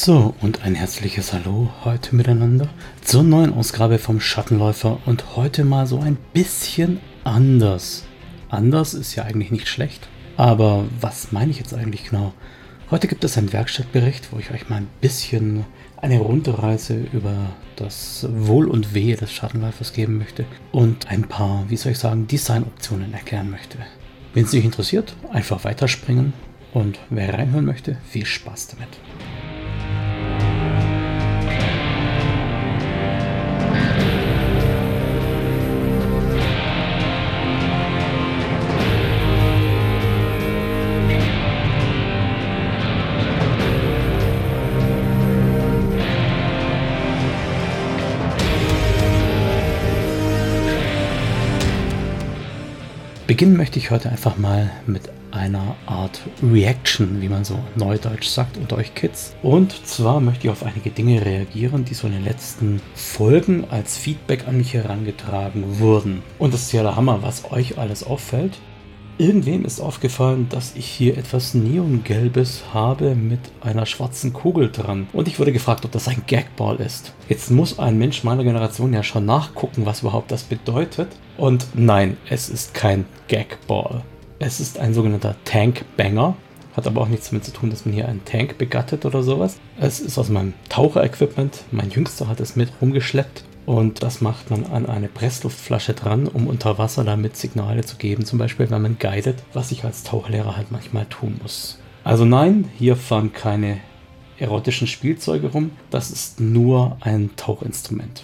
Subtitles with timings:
[0.00, 2.68] So, und ein herzliches Hallo heute miteinander
[3.02, 8.04] zur neuen Ausgabe vom Schattenläufer und heute mal so ein bisschen anders.
[8.48, 10.06] Anders ist ja eigentlich nicht schlecht,
[10.36, 12.32] aber was meine ich jetzt eigentlich genau?
[12.92, 15.64] Heute gibt es einen Werkstattbericht, wo ich euch mal ein bisschen
[15.96, 17.34] eine Rundreise über
[17.74, 22.28] das Wohl und Wehe des Schattenläufers geben möchte und ein paar, wie soll ich sagen,
[22.28, 23.78] Designoptionen erklären möchte.
[24.32, 26.34] Wenn es dich interessiert, einfach weiterspringen
[26.72, 28.90] und wer reinhören möchte, viel Spaß damit.
[53.28, 58.56] Beginnen möchte ich heute einfach mal mit einer Art Reaction, wie man so neudeutsch sagt
[58.56, 59.36] unter euch Kids.
[59.42, 63.98] Und zwar möchte ich auf einige Dinge reagieren, die so in den letzten Folgen als
[63.98, 66.22] Feedback an mich herangetragen wurden.
[66.38, 68.58] Und das ist ja der Hammer, was euch alles auffällt.
[69.20, 75.08] Irgendwem ist aufgefallen, dass ich hier etwas Neongelbes habe mit einer schwarzen Kugel dran.
[75.12, 77.12] Und ich wurde gefragt, ob das ein Gagball ist.
[77.28, 81.08] Jetzt muss ein Mensch meiner Generation ja schon nachgucken, was überhaupt das bedeutet.
[81.36, 84.04] Und nein, es ist kein Gagball.
[84.38, 86.36] Es ist ein sogenannter Tankbanger.
[86.78, 89.56] Hat aber auch nichts damit zu tun, dass man hier einen Tank begattet oder sowas.
[89.80, 91.64] Es ist aus meinem Taucherequipment.
[91.72, 96.46] Mein Jüngster hat es mit rumgeschleppt und das macht man an eine Pressluftflasche dran, um
[96.46, 98.24] unter Wasser damit Signale zu geben.
[98.24, 101.80] Zum Beispiel, wenn man guidet, was ich als Tauchlehrer halt manchmal tun muss.
[102.04, 103.78] Also nein, hier fahren keine
[104.38, 105.72] erotischen Spielzeuge rum.
[105.90, 108.22] Das ist nur ein Tauchinstrument.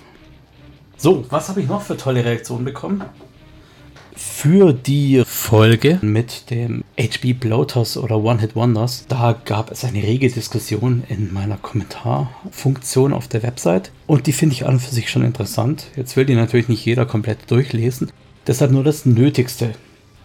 [0.97, 3.03] So, was habe ich noch für tolle Reaktionen bekommen?
[4.17, 9.07] für die Folge mit dem HB Bloaters oder One-Hit-Wonders.
[9.09, 14.55] Da gab es eine rege Diskussion in meiner Kommentarfunktion auf der Website und die finde
[14.55, 15.87] ich an und für sich schon interessant.
[15.97, 18.11] Jetzt will die natürlich nicht jeder komplett durchlesen,
[18.47, 19.73] deshalb nur das Nötigste.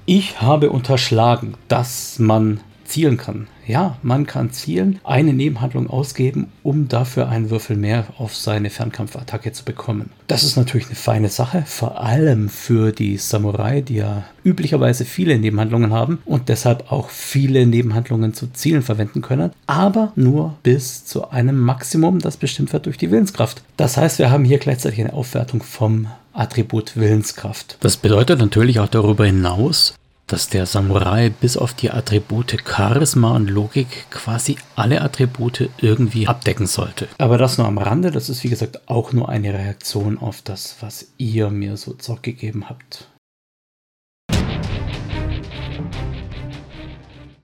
[0.06, 3.48] Ich habe unterschlagen, dass man zielen kann.
[3.66, 9.52] Ja, man kann zielen, eine Nebenhandlung ausgeben, um dafür einen Würfel mehr auf seine Fernkampfattacke
[9.52, 10.10] zu bekommen.
[10.28, 15.38] Das ist natürlich eine feine Sache, vor allem für die Samurai, die ja üblicherweise viele
[15.38, 21.30] Nebenhandlungen haben und deshalb auch viele Nebenhandlungen zu Zielen verwenden können, aber nur bis zu
[21.30, 23.62] einem Maximum, das bestimmt wird durch die Willenskraft.
[23.78, 27.78] Das heißt, wir haben hier gleichzeitig eine Aufwertung vom Attribut Willenskraft.
[27.82, 29.96] Das bedeutet natürlich auch darüber hinaus,
[30.30, 36.68] dass der Samurai bis auf die Attribute Charisma und Logik quasi alle Attribute irgendwie abdecken
[36.68, 37.08] sollte.
[37.18, 40.78] Aber das nur am Rande, das ist wie gesagt auch nur eine Reaktion auf das,
[40.82, 43.10] was ihr mir so zurückgegeben habt.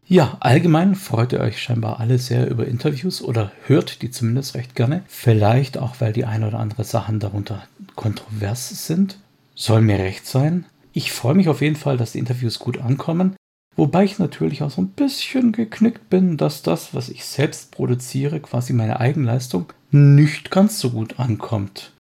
[0.07, 4.75] Ja, allgemein freut ihr euch scheinbar alle sehr über Interviews oder hört die zumindest recht
[4.75, 5.01] gerne.
[5.07, 7.63] Vielleicht auch, weil die ein oder andere Sachen darunter
[7.95, 9.17] kontrovers sind.
[9.55, 10.65] Soll mir recht sein.
[10.97, 13.35] Ich freue mich auf jeden Fall, dass die Interviews gut ankommen.
[13.75, 18.39] Wobei ich natürlich auch so ein bisschen geknickt bin, dass das, was ich selbst produziere,
[18.39, 21.91] quasi meine Eigenleistung, nicht ganz so gut ankommt.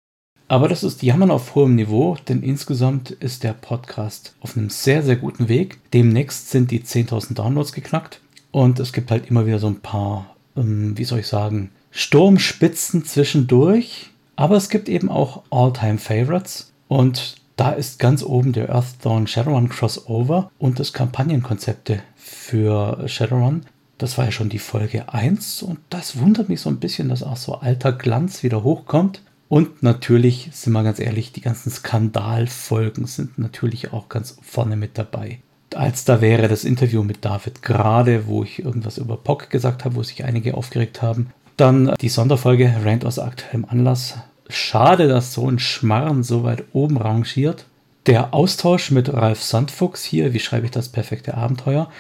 [0.47, 5.03] Aber das ist Jammern auf hohem Niveau, denn insgesamt ist der Podcast auf einem sehr,
[5.03, 5.81] sehr guten Weg.
[5.93, 8.21] Demnächst sind die 10.000 Downloads geknackt
[8.53, 13.05] und es gibt halt immer wieder so ein paar, ähm, wie soll ich sagen, Sturmspitzen
[13.05, 14.11] zwischendurch.
[14.37, 20.51] Aber es gibt eben auch All-Time-Favorites und da ist ganz oben der Earthdawn Shadowrun Crossover
[20.59, 23.67] und das Kampagnenkonzepte für Shadowrun.
[23.99, 27.23] Das war ja schon die Folge 1 und das wundert mich so ein bisschen, dass
[27.23, 29.23] auch so alter Glanz wieder hochkommt.
[29.49, 34.99] Und natürlich, sind wir ganz ehrlich, die ganzen Skandalfolgen sind natürlich auch ganz vorne mit
[34.99, 35.39] dabei.
[35.75, 39.95] Als da wäre das Interview mit David gerade, wo ich irgendwas über POC gesagt habe,
[39.95, 41.31] wo sich einige aufgeregt haben.
[41.57, 46.99] Dann die Sonderfolge Rand aus aktuellem Anlass Schade, dass so ein Schmarrn so weit oben
[46.99, 47.67] rangiert.
[48.07, 51.91] Der Austausch mit Ralf Sandfuchs hier, wie schreibe ich das perfekte Abenteuer,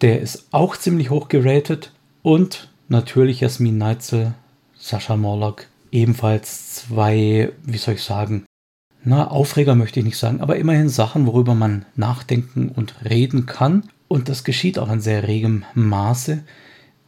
[0.00, 1.92] der ist auch ziemlich hoch geratet.
[2.22, 4.34] Und natürlich Jasmin Neitzel,
[4.78, 8.44] Sascha Morlock, ebenfalls zwei, wie soll ich sagen,
[9.02, 13.84] na, Aufreger möchte ich nicht sagen, aber immerhin Sachen, worüber man nachdenken und reden kann.
[14.08, 16.42] Und das geschieht auch in sehr regem Maße.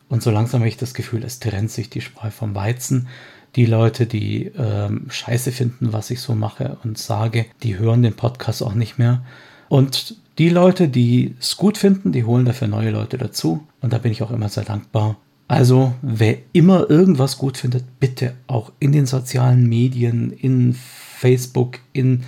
[0.08, 3.08] Und so langsam habe ich das Gefühl, es trennt sich die Spreu vom Weizen
[3.56, 8.14] die Leute, die ähm, scheiße finden, was ich so mache und sage, die hören den
[8.14, 9.22] Podcast auch nicht mehr.
[9.68, 13.66] Und die Leute, die es gut finden, die holen dafür neue Leute dazu.
[13.80, 15.16] Und da bin ich auch immer sehr dankbar.
[15.48, 22.22] Also, wer immer irgendwas gut findet, bitte auch in den sozialen Medien, in Facebook, in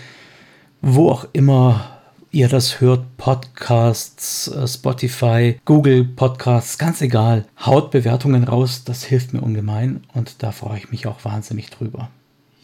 [0.83, 1.94] wo auch immer
[2.35, 7.47] ihr das hört, Podcasts, äh, Spotify, Google Podcasts, ganz egal.
[7.65, 12.11] Haut Bewertungen raus, das hilft mir ungemein und da freue ich mich auch wahnsinnig drüber.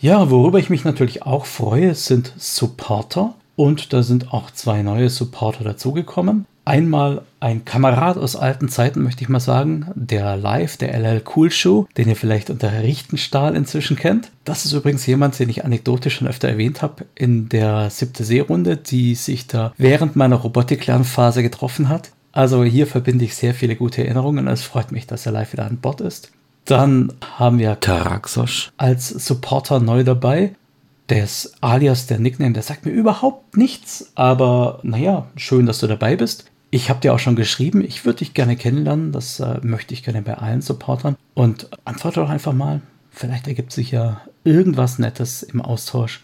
[0.00, 3.34] Ja, worüber ich mich natürlich auch freue, sind Supporter.
[3.54, 6.46] Und da sind auch zwei neue Supporter dazugekommen.
[6.64, 11.50] Einmal ein Kamerad aus alten Zeiten, möchte ich mal sagen, der Live, der LL Cool
[11.50, 14.30] Shoe, den ihr vielleicht unter Richtenstahl inzwischen kennt.
[14.44, 18.76] Das ist übrigens jemand, den ich anekdotisch schon öfter erwähnt habe in der siebte Seerunde,
[18.76, 22.10] die sich da während meiner Robotik-Lernphase getroffen hat.
[22.32, 24.46] Also hier verbinde ich sehr viele gute Erinnerungen.
[24.46, 26.30] Es freut mich, dass er live wieder an Bord ist.
[26.64, 30.54] Dann haben wir Taraxos als Supporter neu dabei.
[31.10, 36.14] Das Alias, der Nickname, der sagt mir überhaupt nichts, aber naja, schön, dass du dabei
[36.14, 36.44] bist.
[36.70, 39.10] Ich habe dir auch schon geschrieben, ich würde dich gerne kennenlernen.
[39.10, 41.16] Das äh, möchte ich gerne bei allen Supportern.
[41.34, 42.80] Und antworte doch einfach mal.
[43.10, 46.22] Vielleicht ergibt sich ja irgendwas Nettes im Austausch.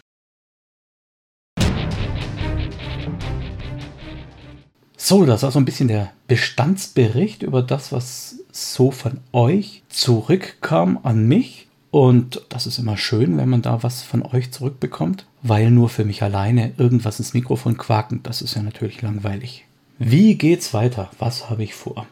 [4.95, 10.97] So, das war so ein bisschen der Bestandsbericht über das, was so von euch zurückkam
[11.03, 11.66] an mich.
[11.97, 16.05] Und das ist immer schön, wenn man da was von euch zurückbekommt, weil nur für
[16.05, 19.65] mich alleine irgendwas ins Mikrofon quaken, das ist ja natürlich langweilig.
[19.97, 21.09] Wie geht's weiter?
[21.17, 22.05] Was habe ich vor?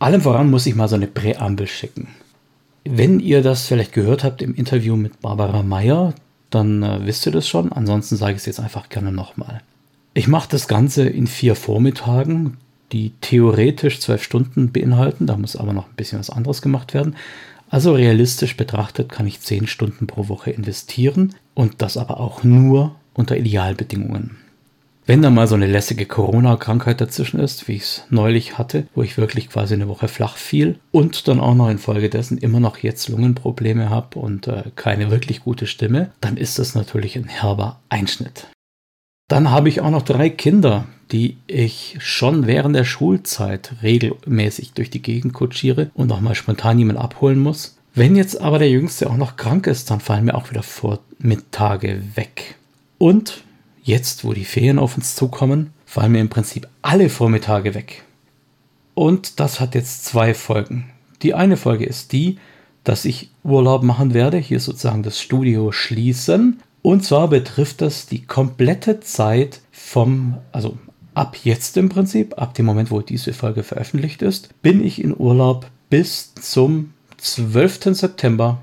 [0.00, 2.08] Allem voran muss ich mal so eine Präambel schicken.
[2.84, 6.14] Wenn ihr das vielleicht gehört habt im Interview mit Barbara Meyer,
[6.50, 7.70] dann äh, wisst ihr das schon.
[7.70, 9.60] Ansonsten sage ich es jetzt einfach gerne nochmal.
[10.14, 12.56] Ich mache das Ganze in vier Vormittagen,
[12.90, 15.28] die theoretisch zwölf Stunden beinhalten.
[15.28, 17.14] Da muss aber noch ein bisschen was anderes gemacht werden.
[17.70, 22.94] Also realistisch betrachtet kann ich zehn Stunden pro Woche investieren und das aber auch nur
[23.14, 24.38] unter Idealbedingungen.
[25.08, 29.02] Wenn da mal so eine lässige Corona-Krankheit dazwischen ist, wie ich es neulich hatte, wo
[29.02, 33.08] ich wirklich quasi eine Woche flach fiel und dann auch noch infolgedessen immer noch jetzt
[33.08, 38.48] Lungenprobleme habe und äh, keine wirklich gute Stimme, dann ist das natürlich ein herber Einschnitt.
[39.28, 44.90] Dann habe ich auch noch drei Kinder, die ich schon während der Schulzeit regelmäßig durch
[44.90, 47.76] die Gegend kutschiere und auch mal spontan jemand abholen muss.
[47.94, 52.02] Wenn jetzt aber der Jüngste auch noch krank ist, dann fallen mir auch wieder Vormittage
[52.14, 52.56] weg.
[52.96, 53.42] Und
[53.82, 58.04] jetzt, wo die Ferien auf uns zukommen, fallen mir im Prinzip alle Vormittage weg.
[58.94, 60.90] Und das hat jetzt zwei Folgen.
[61.22, 62.38] Die eine Folge ist die,
[62.84, 66.60] dass ich Urlaub machen werde, hier sozusagen das Studio schließen.
[66.82, 70.78] Und zwar betrifft das die komplette Zeit vom, also
[71.14, 75.18] ab jetzt im Prinzip, ab dem Moment, wo diese Folge veröffentlicht ist, bin ich in
[75.18, 77.96] Urlaub bis zum 12.
[77.96, 78.62] September.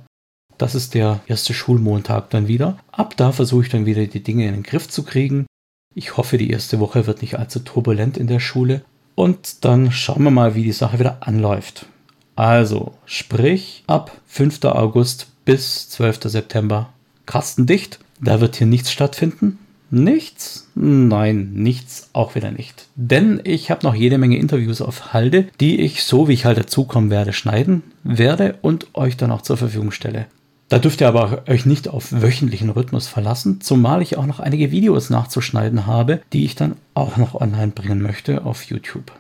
[0.58, 2.78] Das ist der erste Schulmontag dann wieder.
[2.92, 5.46] Ab da versuche ich dann wieder die Dinge in den Griff zu kriegen.
[5.94, 8.84] Ich hoffe, die erste Woche wird nicht allzu turbulent in der Schule.
[9.16, 11.88] Und dann schauen wir mal, wie die Sache wieder anläuft.
[12.36, 14.64] Also, sprich, ab 5.
[14.66, 16.24] August bis 12.
[16.24, 16.94] September
[17.26, 18.00] kastendicht.
[18.22, 19.60] Da wird hier nichts stattfinden.
[19.92, 20.70] Nichts?
[20.76, 22.88] Nein, nichts auch wieder nicht.
[22.96, 26.58] Denn ich habe noch jede Menge Interviews auf Halde, die ich, so wie ich halt
[26.58, 30.26] dazukommen werde, schneiden werde und euch dann auch zur Verfügung stelle.
[30.68, 34.72] Da dürft ihr aber euch nicht auf wöchentlichen Rhythmus verlassen, zumal ich auch noch einige
[34.72, 39.12] Videos nachzuschneiden habe, die ich dann auch noch online bringen möchte auf YouTube.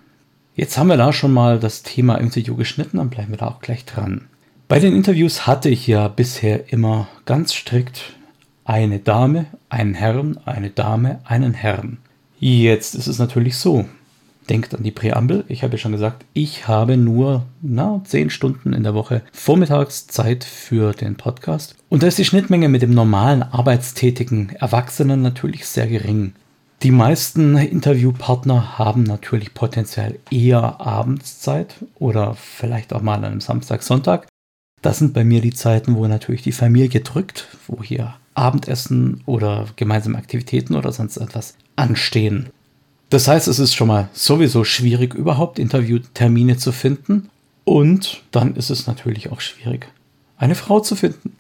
[0.56, 3.60] Jetzt haben wir da schon mal das Thema Interview geschnitten, dann bleiben wir da auch
[3.60, 4.26] gleich dran.
[4.68, 8.16] Bei den Interviews hatte ich ja bisher immer ganz strikt
[8.66, 12.00] eine Dame, einen Herrn, eine Dame, einen Herrn.
[12.40, 13.86] Jetzt ist es natürlich so.
[14.50, 15.46] Denkt an die Präambel.
[15.48, 20.44] Ich habe ja schon gesagt, ich habe nur na, 10 Stunden in der Woche Vormittagszeit
[20.44, 21.76] für den Podcast.
[21.90, 26.34] Und da ist die Schnittmenge mit dem normalen arbeitstätigen Erwachsenen natürlich sehr gering.
[26.84, 33.82] Die meisten Interviewpartner haben natürlich potenziell eher Abendszeit oder vielleicht auch mal an einem Samstag,
[33.82, 34.28] Sonntag.
[34.82, 39.66] Das sind bei mir die Zeiten, wo natürlich die Familie drückt, wo hier Abendessen oder
[39.76, 42.50] gemeinsame Aktivitäten oder sonst etwas anstehen.
[43.10, 47.30] Das heißt, es ist schon mal sowieso schwierig, überhaupt Interviewtermine zu finden.
[47.64, 49.88] Und dann ist es natürlich auch schwierig,
[50.38, 51.36] eine Frau zu finden.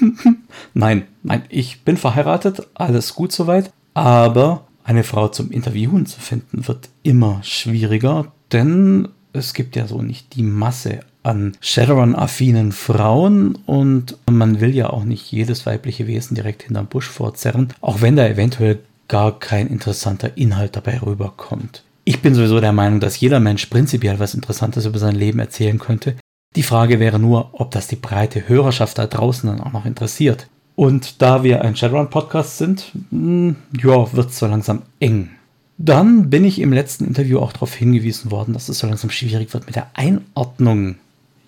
[0.74, 3.72] nein, nein, ich bin verheiratet, alles gut soweit.
[3.94, 10.02] Aber eine Frau zum Interviewen zu finden, wird immer schwieriger, denn es gibt ja so
[10.02, 16.34] nicht die Masse an Shadowrun-affinen Frauen und man will ja auch nicht jedes weibliche Wesen
[16.34, 21.82] direkt hinterm Busch vorzerren, auch wenn da eventuell gar kein interessanter Inhalt dabei rüberkommt.
[22.04, 25.78] Ich bin sowieso der Meinung, dass jeder Mensch prinzipiell was Interessantes über sein Leben erzählen
[25.78, 26.16] könnte.
[26.56, 30.48] Die Frage wäre nur, ob das die breite Hörerschaft da draußen dann auch noch interessiert.
[30.74, 35.30] Und da wir ein Shadowrun-Podcast sind, mh, hm, ja, wird es so langsam eng.
[35.76, 39.52] Dann bin ich im letzten Interview auch darauf hingewiesen worden, dass es so langsam schwierig
[39.54, 40.96] wird mit der Einordnung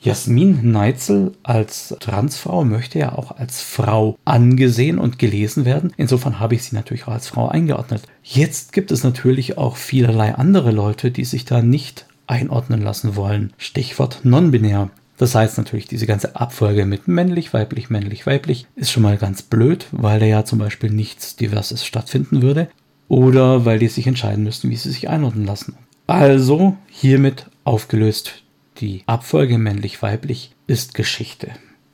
[0.03, 5.93] Jasmin Neitzel als Transfrau möchte ja auch als Frau angesehen und gelesen werden.
[5.97, 8.03] Insofern habe ich sie natürlich auch als Frau eingeordnet.
[8.25, 13.53] Jetzt gibt es natürlich auch vielerlei andere Leute, die sich da nicht einordnen lassen wollen.
[13.59, 14.91] Stichwort non-binär.
[15.19, 19.43] Das heißt natürlich, diese ganze Abfolge mit männlich, weiblich, männlich, weiblich ist schon mal ganz
[19.43, 22.69] blöd, weil da ja zum Beispiel nichts Diverses stattfinden würde.
[23.07, 25.77] Oder weil die sich entscheiden müssten, wie sie sich einordnen lassen.
[26.09, 28.43] Also hiermit aufgelöst
[28.79, 31.51] die Abfolge männlich-weiblich ist Geschichte.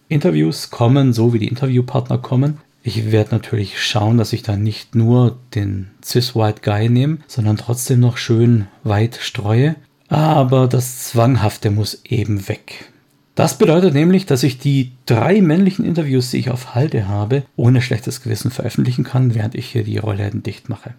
[0.08, 2.58] Interviews kommen so, wie die Interviewpartner kommen.
[2.82, 8.00] Ich werde natürlich schauen, dass ich da nicht nur den cis-white Guy nehme, sondern trotzdem
[8.00, 9.76] noch schön weit streue.
[10.08, 12.90] Aber das Zwanghafte muss eben weg.
[13.34, 17.82] Das bedeutet nämlich, dass ich die drei männlichen Interviews, die ich auf Halde habe, ohne
[17.82, 20.94] schlechtes Gewissen veröffentlichen kann, während ich hier die Rollläden dicht mache.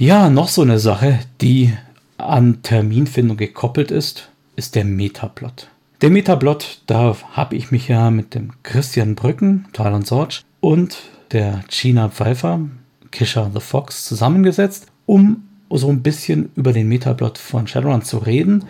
[0.00, 1.74] Ja, noch so eine Sache, die
[2.16, 5.68] an Terminfindung gekoppelt ist, ist der Metaplot.
[6.00, 10.96] Der Metaplot, da habe ich mich ja mit dem Christian Brücken, Talon Sorge und
[11.32, 12.60] der Gina Pfeiffer,
[13.10, 18.64] Kisha the Fox, zusammengesetzt, um so ein bisschen über den Metaplot von Shadowrun zu reden.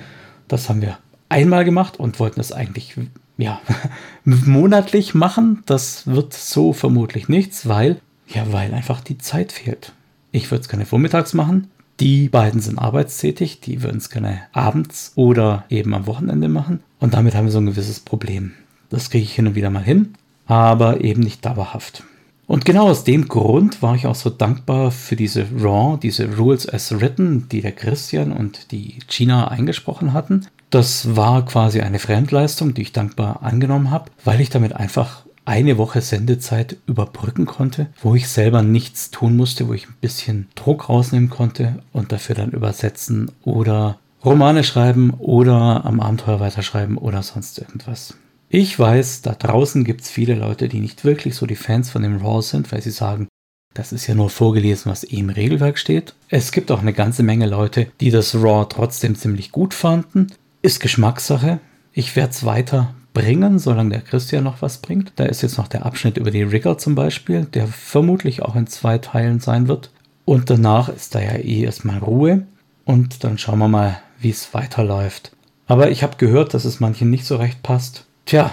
[0.48, 2.96] Das haben wir einmal gemacht und wollten es eigentlich
[3.38, 3.60] ja,
[4.24, 5.62] monatlich machen.
[5.66, 9.92] Das wird so vermutlich nichts, weil ja, weil einfach die Zeit fehlt.
[10.32, 11.70] Ich würde es gerne vormittags machen.
[12.00, 16.80] Die beiden sind arbeitstätig, die würden es gerne abends oder eben am Wochenende machen.
[16.98, 18.52] Und damit haben wir so ein gewisses Problem.
[18.88, 20.14] Das kriege ich hin und wieder mal hin,
[20.46, 22.04] aber eben nicht dauerhaft.
[22.46, 26.68] Und genau aus dem Grund war ich auch so dankbar für diese Raw, diese Rules
[26.68, 30.46] as Written, die der Christian und die Gina eingesprochen hatten.
[30.70, 35.78] Das war quasi eine Fremdleistung, die ich dankbar angenommen habe, weil ich damit einfach eine
[35.78, 40.88] Woche Sendezeit überbrücken konnte, wo ich selber nichts tun musste, wo ich ein bisschen Druck
[40.88, 47.58] rausnehmen konnte und dafür dann übersetzen oder Romane schreiben oder am Abenteuer weiterschreiben oder sonst
[47.58, 48.14] irgendwas.
[48.48, 52.02] Ich weiß, da draußen gibt es viele Leute, die nicht wirklich so die Fans von
[52.02, 53.28] dem Raw sind, weil sie sagen,
[53.74, 56.14] das ist ja nur vorgelesen, was eh im Regelwerk steht.
[56.28, 60.26] Es gibt auch eine ganze Menge Leute, die das Raw trotzdem ziemlich gut fanden.
[60.62, 61.60] Ist Geschmackssache.
[61.92, 65.12] Ich werde es weiter bringen, solange der Christian noch was bringt.
[65.16, 68.66] Da ist jetzt noch der Abschnitt über die Rigger zum Beispiel, der vermutlich auch in
[68.66, 69.90] zwei Teilen sein wird.
[70.24, 72.46] Und danach ist da ja eh erstmal Ruhe.
[72.84, 75.32] Und dann schauen wir mal, wie es weiterläuft.
[75.66, 78.04] Aber ich habe gehört, dass es manchen nicht so recht passt.
[78.26, 78.50] Tja,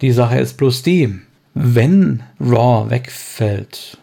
[0.00, 1.18] die Sache ist bloß die,
[1.54, 3.98] wenn Raw wegfällt,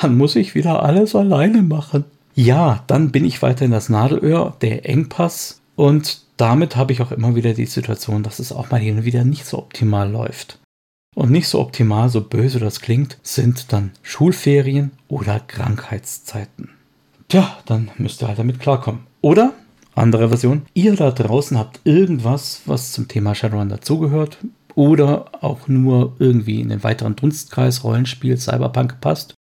[0.00, 2.04] dann muss ich wieder alles alleine machen.
[2.34, 5.60] Ja, dann bin ich weiter in das Nadelöhr, der Engpass.
[5.76, 9.04] Und damit habe ich auch immer wieder die Situation, dass es auch mal hin und
[9.04, 10.58] wieder nicht so optimal läuft.
[11.14, 16.70] Und nicht so optimal, so böse das klingt, sind dann Schulferien oder Krankheitszeiten.
[17.28, 19.02] Tja, dann müsst ihr halt damit klarkommen.
[19.20, 19.52] Oder,
[19.94, 24.38] andere Version, ihr da draußen habt irgendwas, was zum Thema Shadowrun dazugehört
[24.74, 29.34] oder auch nur irgendwie in den weiteren Dunstkreis Rollenspiel Cyberpunk passt,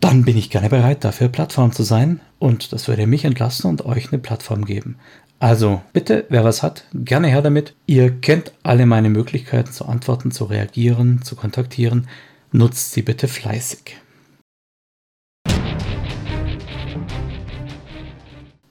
[0.00, 3.86] dann bin ich gerne bereit, dafür Plattform zu sein und das würde mich entlasten und
[3.86, 4.96] euch eine Plattform geben.
[5.42, 7.74] Also bitte, wer was hat, gerne her damit.
[7.86, 12.06] Ihr kennt alle meine Möglichkeiten zu antworten, zu reagieren, zu kontaktieren.
[12.52, 13.96] Nutzt sie bitte fleißig.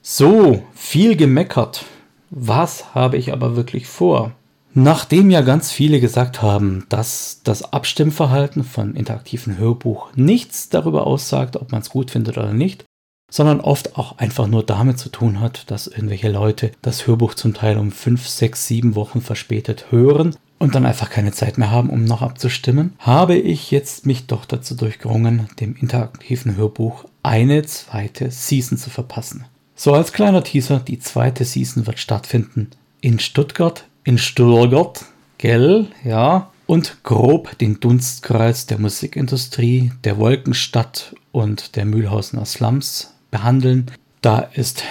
[0.02, 1.84] So, viel gemeckert.
[2.30, 4.32] Was habe ich aber wirklich vor?
[4.74, 11.58] Nachdem ja ganz viele gesagt haben, dass das Abstimmverhalten von interaktiven Hörbuch nichts darüber aussagt,
[11.58, 12.86] ob man es gut findet oder nicht,
[13.32, 17.56] sondern oft auch einfach nur damit zu tun hat, dass irgendwelche Leute das Hörbuch zum
[17.56, 21.90] Teil um 5, 6, 7 Wochen verspätet hören und dann einfach keine Zeit mehr haben,
[21.90, 28.30] um noch abzustimmen, habe ich jetzt mich doch dazu durchgerungen, dem interaktiven Hörbuch eine zweite
[28.30, 29.46] Season zu verpassen.
[29.76, 32.70] So als kleiner Teaser, die zweite Season wird stattfinden
[33.00, 35.06] in Stuttgart, in Stuttgart,
[35.40, 43.90] gell, ja, und grob den Dunstkreis der Musikindustrie, der Wolkenstadt und der Mühlhausener Slums behandeln.
[44.22, 44.84] Da ist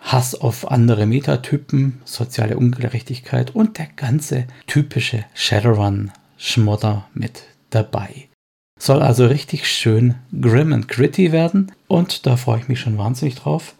[0.00, 8.28] Hass auf andere Metatypen, soziale Ungerechtigkeit und der ganze typische Shadowrun-Schmodder mit dabei.
[8.78, 13.34] Soll also richtig schön grim and gritty werden und da freue ich mich schon wahnsinnig
[13.34, 13.74] drauf.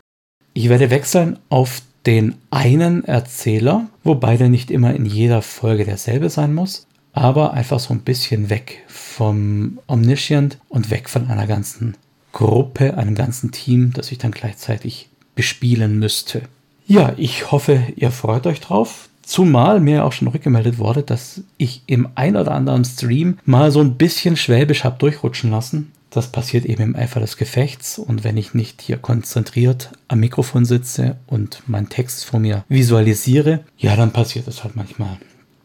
[0.53, 6.31] Ich werde wechseln auf den einen Erzähler, wobei der nicht immer in jeder Folge derselbe
[6.31, 11.97] sein muss, aber einfach so ein bisschen weg vom Omniscient und weg von einer ganzen
[12.33, 16.43] Gruppe, einem ganzen Team, das ich dann gleichzeitig bespielen müsste.
[16.87, 19.09] Ja, ich hoffe, ihr freut euch drauf.
[19.23, 23.81] Zumal mir auch schon rückgemeldet wurde, dass ich im ein oder anderen Stream mal so
[23.81, 25.93] ein bisschen Schwäbisch habe durchrutschen lassen.
[26.11, 30.65] Das passiert eben im Eifer des Gefechts und wenn ich nicht hier konzentriert am Mikrofon
[30.65, 35.19] sitze und meinen Text vor mir visualisiere, ja, dann passiert das halt manchmal.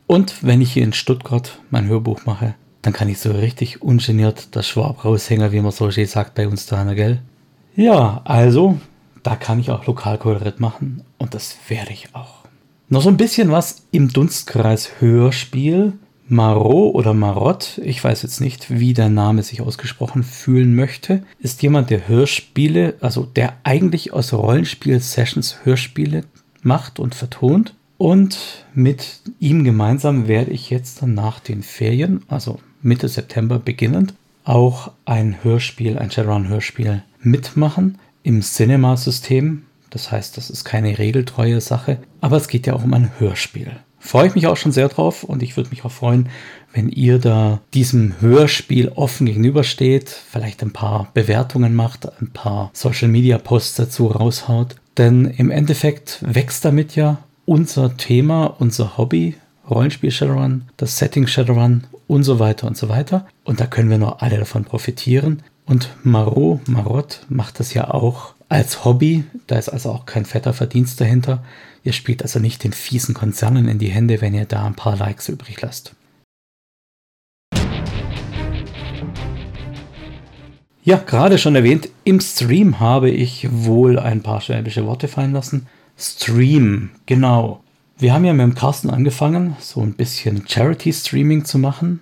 [0.08, 4.50] Und wenn ich hier in Stuttgart mein Hörbuch mache, dann kann ich so richtig ungeniert
[4.52, 7.22] das Schwab raushängen, wie man so schön sagt bei uns da, gell?
[7.76, 8.78] Ja, also,
[9.24, 12.44] da kann ich auch Lokalkolorit machen und das werde ich auch.
[12.90, 15.94] Noch so ein bisschen was im Dunstkreis Hörspiel.
[16.28, 21.62] Marot oder Marot, ich weiß jetzt nicht, wie der Name sich ausgesprochen fühlen möchte, ist
[21.62, 26.24] jemand, der Hörspiele, also der eigentlich aus Rollenspiel-Sessions Hörspiele
[26.62, 27.76] macht und vertont.
[27.98, 34.14] Und mit ihm gemeinsam werde ich jetzt dann nach den Ferien, also Mitte September beginnend,
[34.44, 39.64] auch ein Hörspiel, ein Shadowrun-Hörspiel mitmachen im Cinema-System.
[39.90, 43.72] Das heißt, das ist keine regeltreue Sache, aber es geht ja auch um ein Hörspiel.
[44.00, 46.28] Freue ich mich auch schon sehr drauf und ich würde mich auch freuen,
[46.74, 53.08] wenn ihr da diesem Hörspiel offen gegenübersteht, vielleicht ein paar Bewertungen macht, ein paar Social
[53.08, 54.76] Media Posts dazu raushaut.
[54.98, 59.36] Denn im Endeffekt wächst damit ja unser Thema, unser Hobby,
[59.70, 63.28] Rollenspiel Shadowrun, das Setting Shadowrun und so weiter und so weiter.
[63.44, 65.44] Und da können wir nur alle davon profitieren.
[65.66, 69.24] Und Marot, Marot macht das ja auch als Hobby.
[69.48, 71.44] Da ist also auch kein fetter Verdienst dahinter.
[71.84, 74.96] Ihr spielt also nicht den fiesen Konzernen in die Hände, wenn ihr da ein paar
[74.96, 75.96] Likes übrig lasst.
[80.86, 85.68] Ja, gerade schon erwähnt, im Stream habe ich wohl ein paar schwäbische Worte fallen lassen.
[85.98, 87.63] Stream, genau.
[88.04, 92.02] Wir haben ja mit dem Carsten angefangen, so ein bisschen Charity-Streaming zu machen.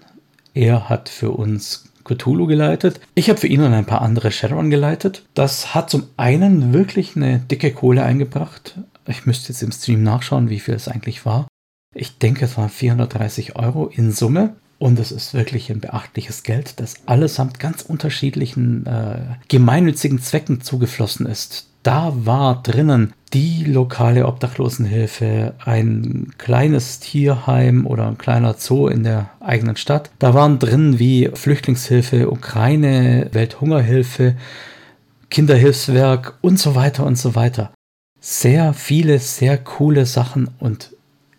[0.56, 3.00] Er hat für uns Cthulhu geleitet.
[3.14, 5.22] Ich habe für ihn und ein paar andere Shadowrun geleitet.
[5.36, 8.80] Das hat zum einen wirklich eine dicke Kohle eingebracht.
[9.06, 11.46] Ich müsste jetzt im Stream nachschauen, wie viel es eigentlich war.
[11.94, 14.56] Ich denke, es waren 430 Euro in Summe.
[14.80, 21.28] Und es ist wirklich ein beachtliches Geld, das allesamt ganz unterschiedlichen äh, gemeinnützigen Zwecken zugeflossen
[21.28, 21.68] ist.
[21.84, 29.30] Da war drinnen die lokale Obdachlosenhilfe, ein kleines Tierheim oder ein kleiner Zoo in der
[29.40, 30.12] eigenen Stadt.
[30.20, 34.36] Da waren drin wie Flüchtlingshilfe, Ukraine, Welthungerhilfe,
[35.30, 37.72] Kinderhilfswerk und so weiter und so weiter.
[38.20, 40.92] Sehr viele, sehr coole Sachen und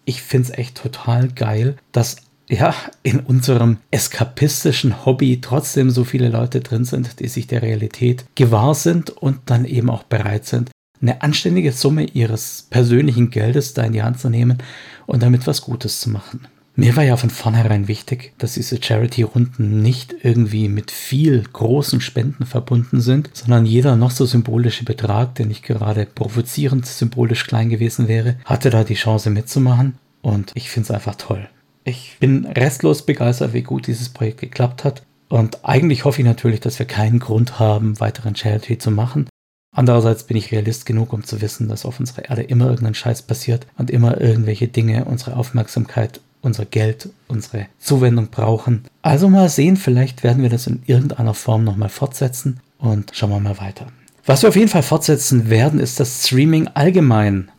[0.05, 2.17] ich finde es echt total geil, dass
[2.53, 8.27] ja, in unserem eskapistischen Hobby trotzdem so viele Leute drin sind, die sich der Realität
[8.35, 13.85] gewahr sind und dann eben auch bereit sind, eine anständige Summe ihres persönlichen Geldes da
[13.85, 14.59] in die Hand zu nehmen
[15.07, 16.47] und damit was Gutes zu machen.
[16.77, 22.45] Mir war ja von vornherein wichtig, dass diese Charity-Runden nicht irgendwie mit viel großen Spenden
[22.45, 28.09] verbunden sind, sondern jeder noch so symbolische Betrag, der nicht gerade provozierend symbolisch klein gewesen
[28.09, 31.49] wäre, hatte da die Chance mitzumachen und ich finde es einfach toll.
[31.85, 35.03] Ich bin restlos begeistert, wie gut dieses Projekt geklappt hat.
[35.29, 39.27] Und eigentlich hoffe ich natürlich, dass wir keinen Grund haben, weiteren Charity zu machen.
[39.75, 43.23] Andererseits bin ich realist genug, um zu wissen, dass auf unserer Erde immer irgendein Scheiß
[43.23, 48.85] passiert und immer irgendwelche Dinge unsere Aufmerksamkeit, unser Geld, unsere Zuwendung brauchen.
[49.01, 53.41] Also mal sehen, vielleicht werden wir das in irgendeiner Form nochmal fortsetzen und schauen wir
[53.41, 53.87] mal weiter.
[54.27, 57.51] Was wir auf jeden Fall fortsetzen werden, ist das Streaming allgemein.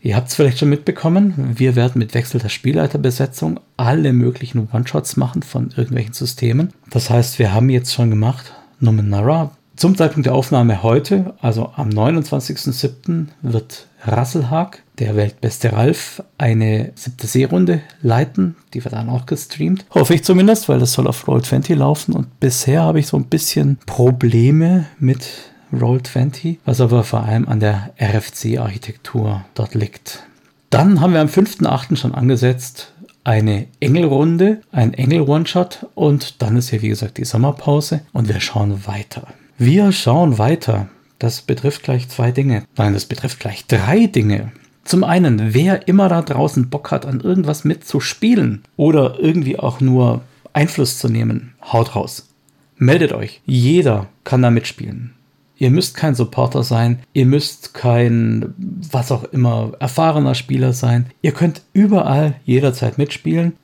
[0.00, 5.16] Ihr habt es vielleicht schon mitbekommen, wir werden mit Wechsel der Spielleiterbesetzung alle möglichen One-Shots
[5.16, 6.72] machen von irgendwelchen Systemen.
[6.90, 11.90] Das heißt, wir haben jetzt schon gemacht Numenara, zum Zeitpunkt der Aufnahme heute, also am
[11.90, 18.56] 29.07., wird Rasselhag, der weltbeste Ralf, eine siebte Seerunde leiten.
[18.74, 19.86] Die wird dann auch gestreamt.
[19.90, 22.12] Hoffe ich zumindest, weil das soll auf Roll20 laufen.
[22.12, 27.60] Und bisher habe ich so ein bisschen Probleme mit Roll20, was aber vor allem an
[27.60, 30.24] der RFC-Architektur dort liegt.
[30.70, 31.96] Dann haben wir am 5.8.
[31.96, 32.92] schon angesetzt
[33.28, 38.86] eine Engelrunde, ein Engel-One-Shot und dann ist hier wie gesagt die Sommerpause und wir schauen
[38.86, 39.26] weiter.
[39.58, 40.88] Wir schauen weiter.
[41.18, 42.64] Das betrifft gleich zwei Dinge.
[42.78, 44.52] Nein, das betrifft gleich drei Dinge.
[44.84, 50.22] Zum einen, wer immer da draußen Bock hat, an irgendwas mitzuspielen oder irgendwie auch nur
[50.54, 52.30] Einfluss zu nehmen, haut raus.
[52.78, 53.42] Meldet euch.
[53.44, 55.12] Jeder kann da mitspielen.
[55.60, 61.06] Ihr müsst kein Supporter sein, ihr müsst kein, was auch immer, erfahrener Spieler sein.
[61.20, 63.54] Ihr könnt überall jederzeit mitspielen,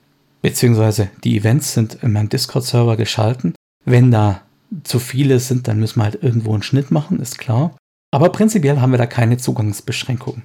[0.41, 3.55] beziehungsweise die Events sind in meinem Discord-Server geschalten.
[3.85, 4.41] Wenn da
[4.83, 7.77] zu viele sind, dann müssen wir halt irgendwo einen Schnitt machen, ist klar.
[8.11, 10.43] Aber prinzipiell haben wir da keine Zugangsbeschränkungen.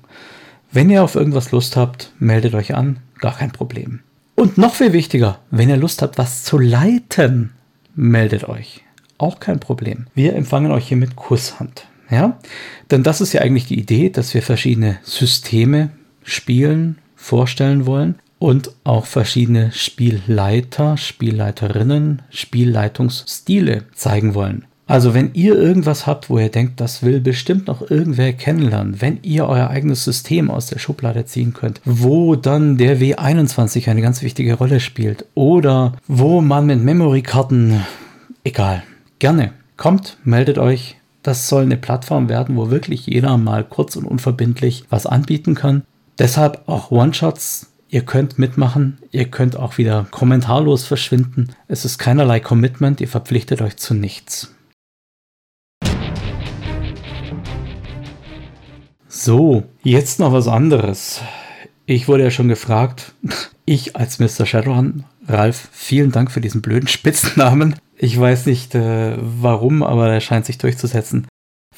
[0.70, 4.00] Wenn ihr auf irgendwas Lust habt, meldet euch an, gar kein Problem.
[4.36, 7.50] Und noch viel wichtiger, wenn ihr Lust habt, was zu leiten,
[7.96, 8.84] meldet euch.
[9.20, 10.06] Auch kein Problem.
[10.14, 11.86] Wir empfangen euch hier mit Kusshand.
[12.10, 12.38] Ja?
[12.90, 15.90] Denn das ist ja eigentlich die Idee, dass wir verschiedene Systeme
[16.22, 24.64] spielen, vorstellen wollen und auch verschiedene Spielleiter, Spielleiterinnen, Spielleitungsstile zeigen wollen.
[24.86, 29.18] Also wenn ihr irgendwas habt, wo ihr denkt, das will bestimmt noch irgendwer kennenlernen, wenn
[29.20, 34.22] ihr euer eigenes System aus der Schublade ziehen könnt, wo dann der W21 eine ganz
[34.22, 37.84] wichtige Rolle spielt oder wo man mit Memory-Karten,
[38.44, 38.82] egal,
[39.20, 40.96] gerne, kommt, meldet euch.
[41.22, 45.84] Das soll eine Plattform werden, wo wirklich jeder mal kurz und unverbindlich was anbieten kann.
[46.18, 51.48] Deshalb auch One-Shots Ihr könnt mitmachen, ihr könnt auch wieder kommentarlos verschwinden.
[51.66, 54.54] Es ist keinerlei Commitment, ihr verpflichtet euch zu nichts.
[59.08, 61.20] So, jetzt noch was anderes.
[61.84, 63.12] Ich wurde ja schon gefragt,
[63.64, 64.46] ich als Mr.
[64.46, 67.74] Shadowrun, Ralf, vielen Dank für diesen blöden Spitznamen.
[68.02, 71.28] Ich weiß nicht äh, warum, aber er scheint sich durchzusetzen.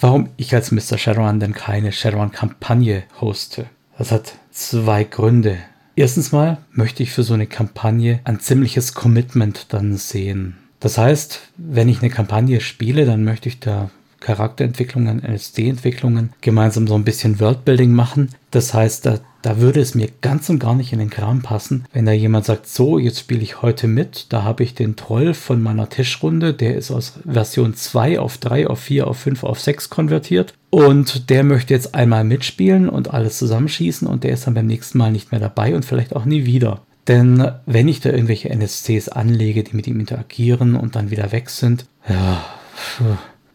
[0.01, 0.97] Warum ich als Mr.
[0.97, 3.67] Shadowrun denn keine Shadowrun-Kampagne hoste.
[3.99, 5.59] Das hat zwei Gründe.
[5.97, 10.59] Erstens mal möchte ich für so eine Kampagne ein ziemliches Commitment dann sehen.
[10.79, 13.91] Das heißt, wenn ich eine Kampagne spiele, dann möchte ich da
[14.23, 18.31] Charakterentwicklungen, LSD-Entwicklungen, gemeinsam so ein bisschen Worldbuilding machen.
[18.51, 21.85] Das heißt, da, da würde es mir ganz und gar nicht in den Kram passen,
[21.93, 25.35] wenn da jemand sagt, so, jetzt spiele ich heute mit, da habe ich den Troll
[25.35, 29.61] von meiner Tischrunde, der ist aus Version 2 auf 3, auf 4, auf 5, auf
[29.61, 34.55] 6 konvertiert und der möchte jetzt einmal mitspielen und alles zusammenschießen und der ist dann
[34.55, 36.83] beim nächsten Mal nicht mehr dabei und vielleicht auch nie wieder.
[37.09, 41.51] Denn wenn ich da irgendwelche NSCs anlege, die mit ihm interagieren und dann wieder weg
[41.51, 42.45] sind, ja,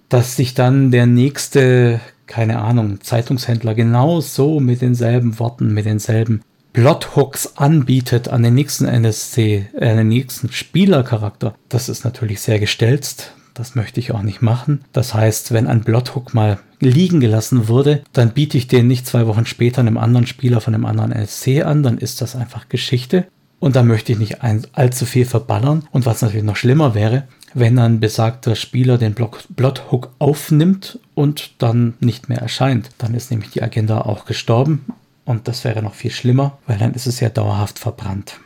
[0.09, 6.41] dass sich dann der nächste, keine Ahnung, Zeitungshändler genau so mit denselben Worten, mit denselben
[6.73, 12.59] Plothooks anbietet an den nächsten NSC, äh, an den nächsten Spielercharakter, das ist natürlich sehr
[12.59, 13.33] gestelzt.
[13.55, 14.83] Das möchte ich auch nicht machen.
[14.93, 19.25] Das heißt, wenn ein Plothook mal liegen gelassen wurde, dann biete ich den nicht zwei
[19.25, 23.25] Wochen später einem anderen Spieler von einem anderen NSC an, dann ist das einfach Geschichte.
[23.59, 25.87] Und da möchte ich nicht allzu viel verballern.
[25.91, 31.95] Und was natürlich noch schlimmer wäre, wenn ein besagter Spieler den Plothook aufnimmt und dann
[31.99, 32.89] nicht mehr erscheint.
[32.97, 34.85] Dann ist nämlich die Agenda auch gestorben
[35.25, 38.39] und das wäre noch viel schlimmer, weil dann ist es ja dauerhaft verbrannt.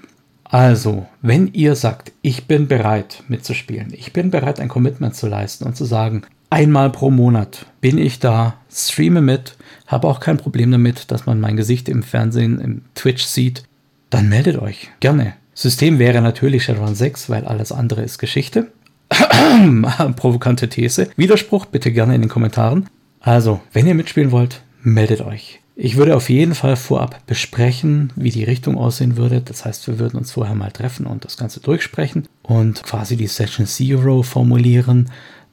[0.43, 5.65] Also, wenn ihr sagt, ich bin bereit mitzuspielen, ich bin bereit ein Commitment zu leisten
[5.65, 9.55] und zu sagen, einmal pro Monat bin ich da, streame mit,
[9.87, 13.63] habe auch kein Problem damit, dass man mein Gesicht im Fernsehen, im Twitch sieht,
[14.09, 15.33] dann meldet euch gerne.
[15.53, 18.67] System wäre natürlich Shadowrun 6, weil alles andere ist Geschichte.
[20.15, 21.09] Provokante These.
[21.15, 22.89] Widerspruch bitte gerne in den Kommentaren.
[23.19, 25.59] Also, wenn ihr mitspielen wollt, meldet euch.
[25.75, 29.41] Ich würde auf jeden Fall vorab besprechen, wie die Richtung aussehen würde.
[29.41, 33.27] Das heißt, wir würden uns vorher mal treffen und das Ganze durchsprechen und quasi die
[33.27, 35.09] Session Zero formulieren,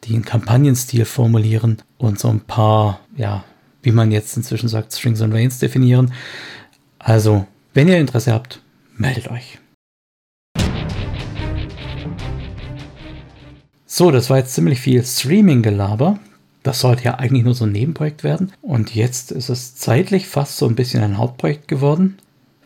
[0.09, 3.44] den Kampagnenstil formulieren und so ein paar, ja,
[3.83, 6.12] wie man jetzt inzwischen sagt, Strings and Veins definieren.
[6.99, 8.61] Also, wenn ihr Interesse habt,
[8.97, 9.59] meldet euch.
[13.99, 16.21] So, das war jetzt ziemlich viel Streaming-Gelaber.
[16.63, 18.53] Das sollte ja eigentlich nur so ein Nebenprojekt werden.
[18.63, 22.19] Und jetzt ist es zeitlich fast so ein bisschen ein Hauptprojekt geworden.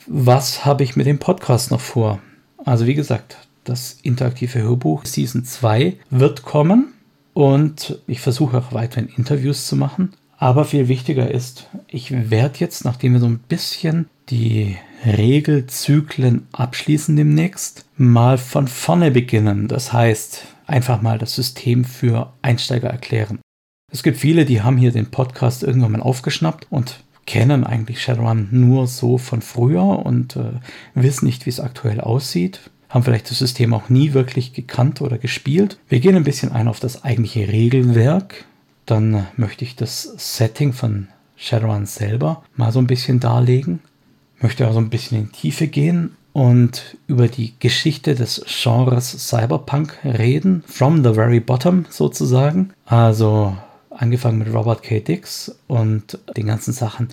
[0.07, 2.19] Was habe ich mit dem Podcast noch vor?
[2.67, 6.93] Also wie gesagt, das interaktive Hörbuch Season 2 wird kommen
[7.33, 10.13] und ich versuche auch weiterhin Interviews zu machen.
[10.37, 17.17] Aber viel wichtiger ist, ich werde jetzt, nachdem wir so ein bisschen die Regelzyklen abschließen
[17.17, 19.69] demnächst, mal von vorne beginnen.
[19.69, 23.41] Das heißt, einfach mal das System für Einsteiger erklären.
[23.93, 28.49] Es gibt viele, die haben hier den Podcast irgendwann mal aufgeschnappt und kennen eigentlich Shadowrun
[28.51, 30.55] nur so von früher und äh,
[30.95, 32.71] wissen nicht, wie es aktuell aussieht.
[32.89, 35.79] Haben vielleicht das System auch nie wirklich gekannt oder gespielt.
[35.89, 38.47] Wir gehen ein bisschen ein auf das eigentliche Regelwerk.
[38.87, 43.81] Dann möchte ich das Setting von Shadowrun selber mal so ein bisschen darlegen.
[44.41, 50.65] Möchte also ein bisschen in Tiefe gehen und über die Geschichte des Genres Cyberpunk reden,
[50.67, 52.73] from the very bottom sozusagen.
[52.87, 53.57] Also
[53.91, 55.01] angefangen mit Robert K.
[55.01, 57.09] Dix und den ganzen Sachen,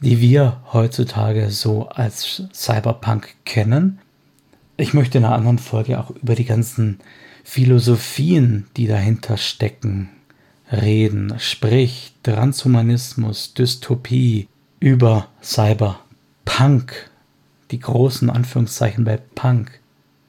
[0.00, 3.98] die wir heutzutage so als Cyberpunk kennen.
[4.76, 6.98] Ich möchte in einer anderen Folge auch über die ganzen
[7.44, 10.08] Philosophien, die dahinter stecken,
[10.70, 11.34] reden.
[11.38, 14.48] Sprich, Transhumanismus, Dystopie,
[14.80, 17.10] über Cyberpunk
[17.72, 19.80] die großen Anführungszeichen bei Punk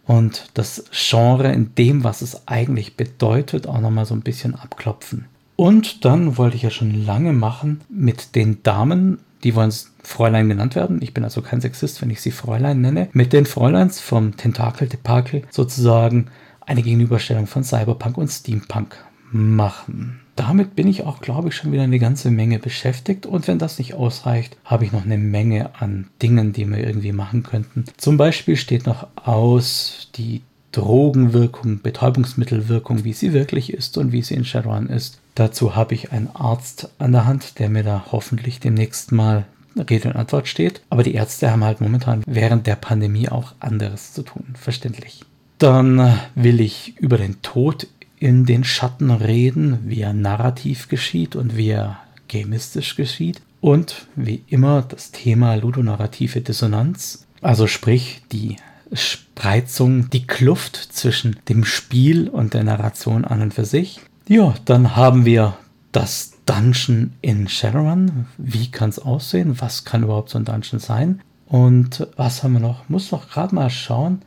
[0.06, 5.26] und das Genre in dem, was es eigentlich bedeutet, auch nochmal so ein bisschen abklopfen.
[5.56, 10.76] Und dann wollte ich ja schon lange machen mit den Damen, die wollen Fräulein genannt
[10.76, 11.02] werden.
[11.02, 13.10] Ich bin also kein Sexist, wenn ich sie Fräulein nenne.
[13.14, 16.28] Mit den Fräuleins vom Tentakel Depakel sozusagen
[16.62, 18.96] eine Gegenüberstellung von Cyberpunk und Steampunk
[19.32, 23.26] machen damit bin ich auch, glaube ich, schon wieder eine ganze Menge beschäftigt.
[23.26, 27.12] Und wenn das nicht ausreicht, habe ich noch eine Menge an Dingen, die wir irgendwie
[27.12, 27.86] machen könnten.
[27.98, 30.41] Zum Beispiel steht noch aus die
[30.72, 35.19] Drogenwirkung, Betäubungsmittelwirkung, wie sie wirklich ist und wie sie in Shadowrun ist.
[35.36, 39.46] Dazu habe ich einen Arzt an der Hand, der mir da hoffentlich demnächst mal
[39.78, 40.82] Rede und Antwort steht.
[40.89, 45.24] Aber die Ärzte haben halt momentan während der Pandemie auch anderes zu tun, verständlich.
[45.60, 47.88] Dann will ich über den Tod
[48.24, 51.98] in den Schatten reden, wie er narrativ geschieht und wie er
[52.30, 53.42] gamistisch geschieht.
[53.60, 58.56] Und wie immer das Thema ludonarrative Dissonanz, also sprich die
[58.94, 64.00] Spreizung, die Kluft zwischen dem Spiel und der Narration an und für sich.
[64.30, 65.58] Ja, dann haben wir
[65.92, 68.28] das Dungeon in Shadowrun.
[68.38, 69.60] Wie kann es aussehen?
[69.60, 71.20] Was kann überhaupt so ein Dungeon sein?
[71.46, 72.88] Und was haben wir noch?
[72.88, 74.22] Muss doch gerade mal schauen.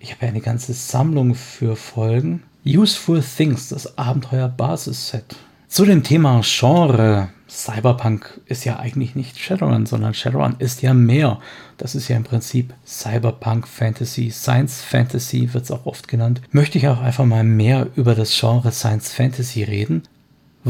[0.00, 2.42] Ich habe ja eine ganze Sammlung für Folgen.
[2.76, 5.36] Useful Things, das Abenteuer-Basis-Set.
[5.68, 7.30] Zu dem Thema Genre.
[7.48, 11.38] Cyberpunk ist ja eigentlich nicht Shadowrun, sondern Shadowrun ist ja mehr.
[11.78, 16.42] Das ist ja im Prinzip Cyberpunk Fantasy, Science Fantasy wird es auch oft genannt.
[16.52, 20.02] Möchte ich auch einfach mal mehr über das Genre Science Fantasy reden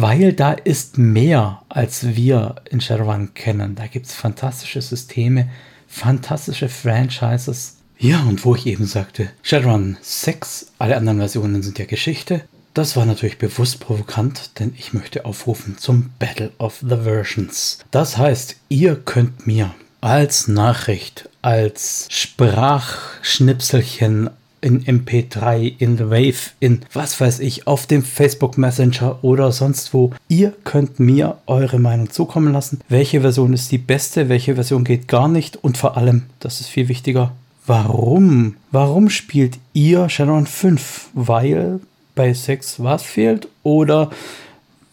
[0.00, 3.74] weil da ist mehr, als wir in Shadowrun kennen.
[3.74, 5.48] Da gibt es fantastische Systeme,
[5.88, 7.77] fantastische Franchises.
[8.00, 12.42] Ja, und wo ich eben sagte, Shadowrun 6, alle anderen Versionen sind ja Geschichte.
[12.72, 17.80] Das war natürlich bewusst provokant, denn ich möchte aufrufen zum Battle of the Versions.
[17.90, 24.30] Das heißt, ihr könnt mir als Nachricht, als Sprachschnipselchen,
[24.60, 29.94] in MP3, in The Wave, in was weiß ich, auf dem Facebook Messenger oder sonst
[29.94, 30.12] wo.
[30.28, 32.80] Ihr könnt mir eure Meinung zukommen lassen.
[32.88, 36.68] Welche Version ist die beste, welche Version geht gar nicht und vor allem, das ist
[36.68, 37.32] viel wichtiger,
[37.68, 38.56] warum?
[38.70, 41.10] Warum spielt ihr Shadowrun 5?
[41.14, 41.80] Weil
[42.14, 44.10] bei 6 was fehlt oder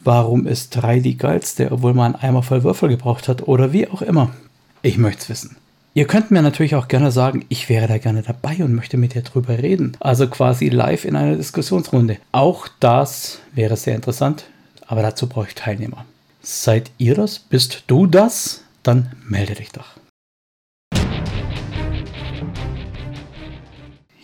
[0.04, 4.02] warum ist 3 die geilste, obwohl man Eimer voll Würfel gebraucht hat oder wie auch
[4.02, 4.32] immer.
[4.82, 5.58] Ich möchte es wissen.
[5.94, 9.14] Ihr könnt mir natürlich auch gerne sagen, ich wäre da gerne dabei und möchte mit
[9.14, 9.96] dir drüber reden.
[10.02, 12.18] Also quasi live in einer Diskussionsrunde.
[12.34, 14.46] Auch das wäre sehr interessant,
[14.86, 16.06] aber dazu brauche ich Teilnehmer.
[16.42, 17.40] Seid ihr das?
[17.40, 18.62] Bist du das?
[18.84, 19.95] Dann melde dich doch.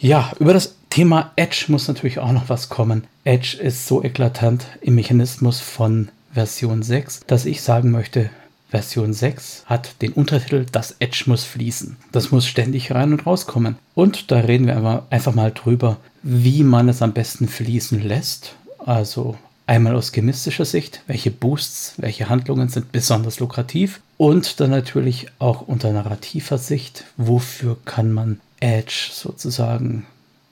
[0.03, 3.03] Ja, über das Thema Edge muss natürlich auch noch was kommen.
[3.23, 8.31] Edge ist so eklatant im Mechanismus von Version 6, dass ich sagen möchte,
[8.69, 11.97] Version 6 hat den Untertitel Das Edge muss fließen.
[12.11, 13.75] Das muss ständig rein und rauskommen.
[13.93, 18.55] Und da reden wir einfach mal drüber, wie man es am besten fließen lässt.
[18.79, 19.37] Also
[19.67, 24.01] einmal aus chemistischer Sicht, welche Boosts, welche Handlungen sind besonders lukrativ.
[24.17, 30.05] Und dann natürlich auch unter narrativer Sicht, wofür kann man Edge sozusagen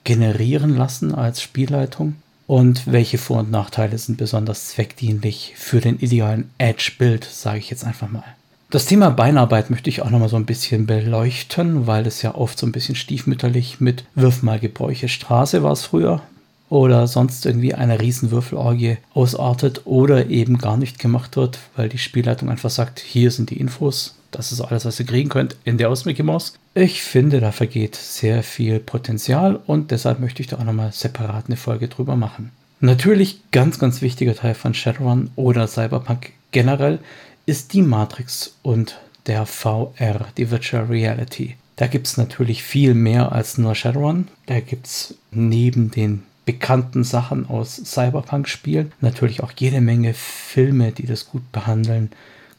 [0.04, 6.50] generieren lassen als Spielleitung und welche Vor- und Nachteile sind besonders zweckdienlich für den idealen
[6.58, 8.24] Edge-Bild, sage ich jetzt einfach mal.
[8.70, 12.58] Das Thema Beinarbeit möchte ich auch nochmal so ein bisschen beleuchten, weil es ja oft
[12.58, 16.22] so ein bisschen stiefmütterlich mit Wirf mal Gebräuche Straße war es früher
[16.68, 22.48] oder sonst irgendwie eine Riesenwürfelorgie ausartet oder eben gar nicht gemacht wird, weil die Spielleitung
[22.48, 25.90] einfach sagt, hier sind die Infos, das ist alles, was ihr kriegen könnt in der
[25.90, 26.54] aus Mickey Mouse.
[26.74, 31.46] Ich finde, da vergeht sehr viel Potenzial und deshalb möchte ich da auch nochmal separat
[31.46, 32.52] eine Folge drüber machen.
[32.80, 36.98] Natürlich ganz, ganz wichtiger Teil von Shadowrun oder Cyberpunk generell
[37.44, 41.56] ist die Matrix und der VR, die Virtual Reality.
[41.76, 44.28] Da gibt es natürlich viel mehr als nur Shadowrun.
[44.46, 51.06] Da gibt es neben den bekannten Sachen aus Cyberpunk-Spielen natürlich auch jede Menge Filme, die
[51.06, 52.10] das gut behandeln.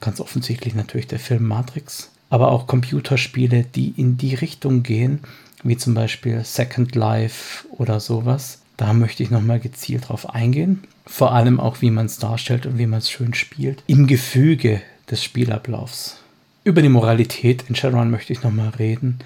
[0.01, 5.19] Ganz offensichtlich natürlich der Film Matrix, aber auch Computerspiele, die in die Richtung gehen,
[5.63, 8.61] wie zum Beispiel Second Life oder sowas.
[8.77, 10.83] Da möchte ich nochmal gezielt drauf eingehen.
[11.05, 13.83] Vor allem auch, wie man es darstellt und wie man es schön spielt.
[13.85, 16.17] Im Gefüge des Spielablaufs.
[16.63, 19.19] Über die Moralität in Shadowrun möchte ich nochmal reden.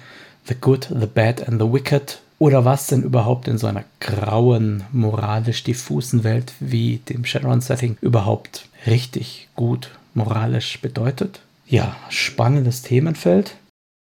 [0.46, 2.20] The Good, The Bad and The Wicked.
[2.38, 8.68] Oder was denn überhaupt in so einer grauen, moralisch diffusen Welt wie dem Shadowrun-Setting überhaupt
[8.86, 11.40] richtig gut moralisch bedeutet.
[11.66, 13.56] Ja, spannendes Themenfeld.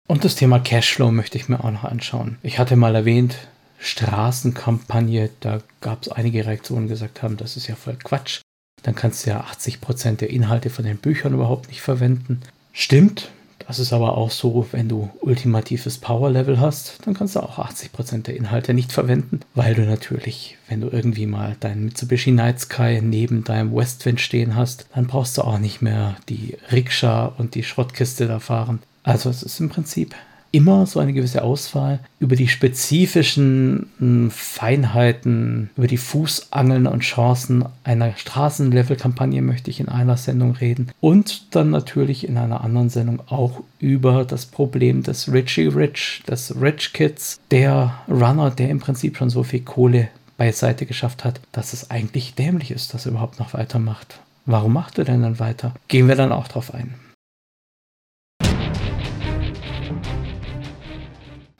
[0.08, 2.38] Und das Thema Cashflow möchte ich mir auch noch anschauen.
[2.42, 3.36] Ich hatte mal erwähnt,
[3.78, 8.40] Straßenkampagne, da gab es einige Reaktionen, die gesagt haben, das ist ja voll Quatsch.
[8.82, 12.40] Dann kannst du ja 80% der Inhalte von den Büchern überhaupt nicht verwenden.
[12.72, 13.30] Stimmt,
[13.66, 18.22] das ist aber auch so, wenn du ultimatives Power-Level hast, dann kannst du auch 80%
[18.22, 23.00] der Inhalte nicht verwenden, weil du natürlich, wenn du irgendwie mal deinen Mitsubishi Night Sky
[23.02, 27.64] neben deinem Westwind stehen hast, dann brauchst du auch nicht mehr die Rikscha und die
[27.64, 28.80] Schrottkiste da fahren.
[29.02, 30.14] Also es ist im Prinzip
[30.56, 32.00] immer so eine gewisse Auswahl.
[32.18, 39.90] Über die spezifischen hm, Feinheiten, über die Fußangeln und Chancen einer Straßenlevel-Kampagne möchte ich in
[39.90, 40.90] einer Sendung reden.
[41.00, 46.58] Und dann natürlich in einer anderen Sendung auch über das Problem des Richie Rich, des
[46.58, 51.74] Rich Kids, der Runner, der im Prinzip schon so viel Kohle beiseite geschafft hat, dass
[51.74, 54.20] es eigentlich dämlich ist, dass er überhaupt noch weitermacht.
[54.46, 55.74] Warum macht er denn dann weiter?
[55.88, 56.94] Gehen wir dann auch drauf ein.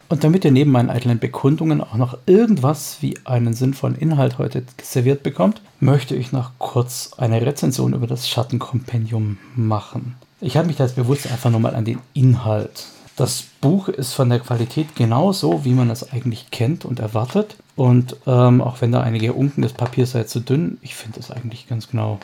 [0.09, 4.62] Und damit ihr neben meinen eitlen Bekundungen auch noch irgendwas wie einen sinnvollen Inhalt heute
[4.81, 10.14] serviert bekommt, möchte ich noch kurz eine Rezension über das Schattenkompendium machen.
[10.40, 12.87] Ich habe mich da jetzt bewusst einfach nur mal an den Inhalt.
[13.16, 17.57] Das Buch ist von der Qualität genauso, wie man es eigentlich kennt und erwartet.
[17.75, 21.31] Und ähm, auch wenn da einige Unken des Papiers sei zu dünn, ich finde es
[21.31, 22.21] eigentlich ganz genau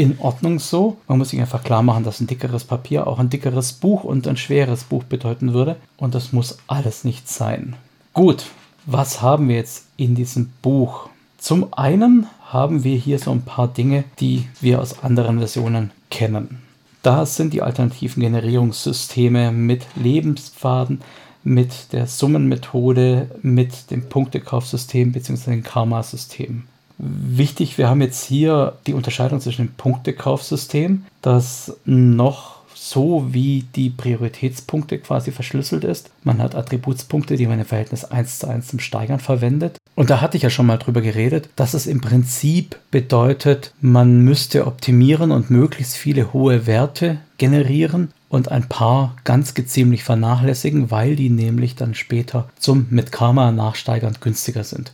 [0.00, 0.96] in Ordnung so.
[1.08, 4.26] Man muss sich einfach klar machen, dass ein dickeres Papier auch ein dickeres Buch und
[4.26, 5.76] ein schweres Buch bedeuten würde.
[5.98, 7.76] Und das muss alles nicht sein.
[8.14, 8.46] Gut,
[8.86, 11.10] was haben wir jetzt in diesem Buch?
[11.36, 16.62] Zum einen haben wir hier so ein paar Dinge, die wir aus anderen Versionen kennen.
[17.02, 21.02] Da sind die alternativen Generierungssysteme mit Lebenspfaden,
[21.44, 25.50] mit der Summenmethode, mit dem Punktekaufsystem bzw.
[25.50, 26.64] dem Karma-System.
[27.02, 33.90] Wichtig, wir haben jetzt hier die Unterscheidung zwischen dem Punktekaufsystem, das noch so wie die
[33.90, 36.10] Prioritätspunkte quasi verschlüsselt ist.
[36.24, 39.76] Man hat Attributspunkte, die man im Verhältnis 1 zu 1 zum Steigern verwendet.
[39.94, 44.20] Und da hatte ich ja schon mal drüber geredet, dass es im Prinzip bedeutet, man
[44.20, 51.16] müsste optimieren und möglichst viele hohe Werte generieren und ein paar ganz geziemlich vernachlässigen, weil
[51.16, 54.92] die nämlich dann später zum mit Karma nachsteigern günstiger sind.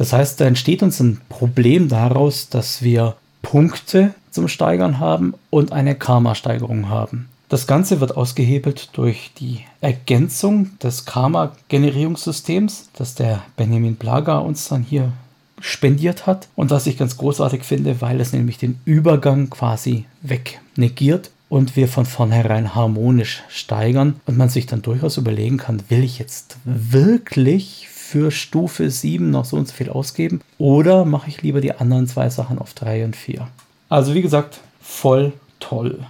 [0.00, 5.72] Das heißt, da entsteht uns ein Problem daraus, dass wir Punkte zum Steigern haben und
[5.72, 7.28] eine Karma-Steigerung haben.
[7.50, 14.84] Das Ganze wird ausgehebelt durch die Ergänzung des Karma-Generierungssystems, das der Benjamin Blaga uns dann
[14.84, 15.12] hier
[15.60, 21.30] spendiert hat und was ich ganz großartig finde, weil es nämlich den Übergang quasi wegnegiert
[21.50, 26.18] und wir von vornherein harmonisch steigern und man sich dann durchaus überlegen kann, will ich
[26.18, 30.40] jetzt wirklich für Stufe 7 noch so und so viel ausgeben?
[30.58, 33.46] Oder mache ich lieber die anderen zwei Sachen auf 3 und 4?
[33.88, 36.00] Also wie gesagt, voll toll.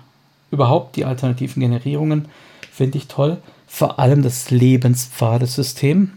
[0.50, 2.26] Überhaupt die alternativen Generierungen
[2.72, 3.36] finde ich toll.
[3.66, 6.12] Vor allem das Lebenspfadesystem.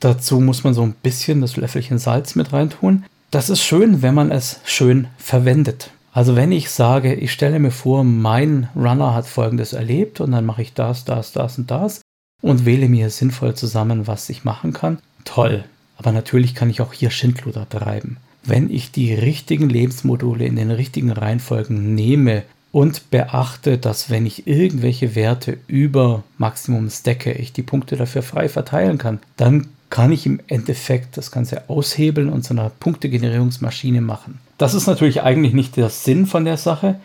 [0.00, 3.04] Dazu muss man so ein bisschen das Löffelchen Salz mit reintun.
[3.30, 5.90] Das ist schön, wenn man es schön verwendet.
[6.12, 10.46] Also wenn ich sage, ich stelle mir vor, mein Runner hat folgendes erlebt und dann
[10.46, 12.00] mache ich das, das, das und das
[12.42, 14.98] und wähle mir sinnvoll zusammen, was ich machen kann,
[15.28, 15.64] toll.
[15.96, 18.16] Aber natürlich kann ich auch hier Schindluder treiben.
[18.44, 24.46] Wenn ich die richtigen Lebensmodule in den richtigen Reihenfolgen nehme und beachte, dass wenn ich
[24.46, 30.26] irgendwelche Werte über Maximum stacke, ich die Punkte dafür frei verteilen kann, dann kann ich
[30.26, 34.38] im Endeffekt das Ganze aushebeln und zu einer Punktegenerierungsmaschine machen.
[34.56, 36.96] Das ist natürlich eigentlich nicht der Sinn von der Sache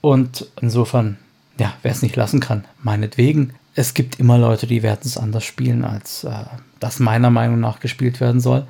[0.00, 1.18] und insofern,
[1.58, 3.54] ja, wer es nicht lassen kann, meinetwegen.
[3.74, 6.44] Es gibt immer Leute, die werden es anders spielen als äh,
[6.80, 8.66] das meiner Meinung nach gespielt werden soll.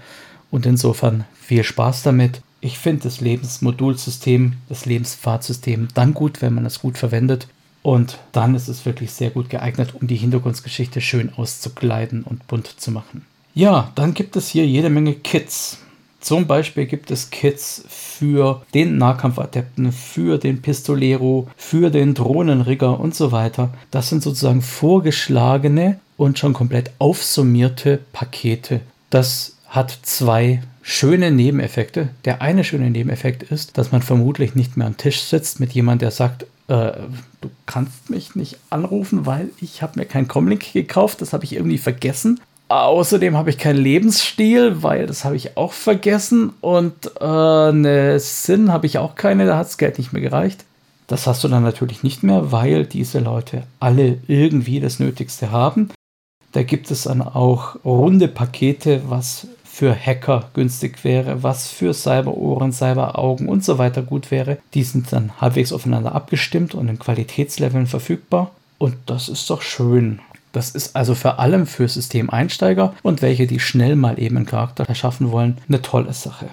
[0.50, 2.42] Und insofern viel Spaß damit.
[2.60, 7.48] Ich finde das Lebensmodulsystem, das Lebenspfadsystem dann gut, wenn man es gut verwendet.
[7.82, 12.68] Und dann ist es wirklich sehr gut geeignet, um die Hintergrundgeschichte schön auszukleiden und bunt
[12.68, 13.26] zu machen.
[13.54, 15.78] Ja, dann gibt es hier jede Menge Kits.
[16.22, 23.14] Zum Beispiel gibt es Kits für den Nahkampfadepten, für den Pistolero, für den Drohnenrigger und
[23.14, 23.74] so weiter.
[23.90, 28.80] Das sind sozusagen vorgeschlagene und schon komplett aufsummierte Pakete.
[29.11, 32.11] Das hat zwei schöne Nebeneffekte.
[32.24, 36.06] Der eine schöne Nebeneffekt ist, dass man vermutlich nicht mehr am Tisch sitzt mit jemandem,
[36.06, 36.92] der sagt, äh,
[37.40, 41.54] du kannst mich nicht anrufen, weil ich habe mir keinen Comlink gekauft, das habe ich
[41.54, 42.40] irgendwie vergessen.
[42.68, 46.55] Außerdem habe ich keinen Lebensstil, weil das habe ich auch vergessen.
[46.61, 50.64] Und äh, eine Sinn habe ich auch keine, da hat das Geld nicht mehr gereicht.
[51.07, 55.90] Das hast du dann natürlich nicht mehr, weil diese Leute alle irgendwie das Nötigste haben.
[56.53, 62.72] Da gibt es dann auch runde Pakete, was für Hacker günstig wäre, was für Cyberohren,
[62.72, 64.59] Cyberaugen und so weiter gut wäre.
[64.75, 68.51] Die sind dann halbwegs aufeinander abgestimmt und in Qualitätsleveln verfügbar.
[68.77, 70.20] Und das ist doch schön.
[70.52, 74.84] Das ist also vor allem für Systemeinsteiger und welche, die schnell mal eben einen Charakter
[74.88, 76.46] erschaffen wollen, eine tolle Sache.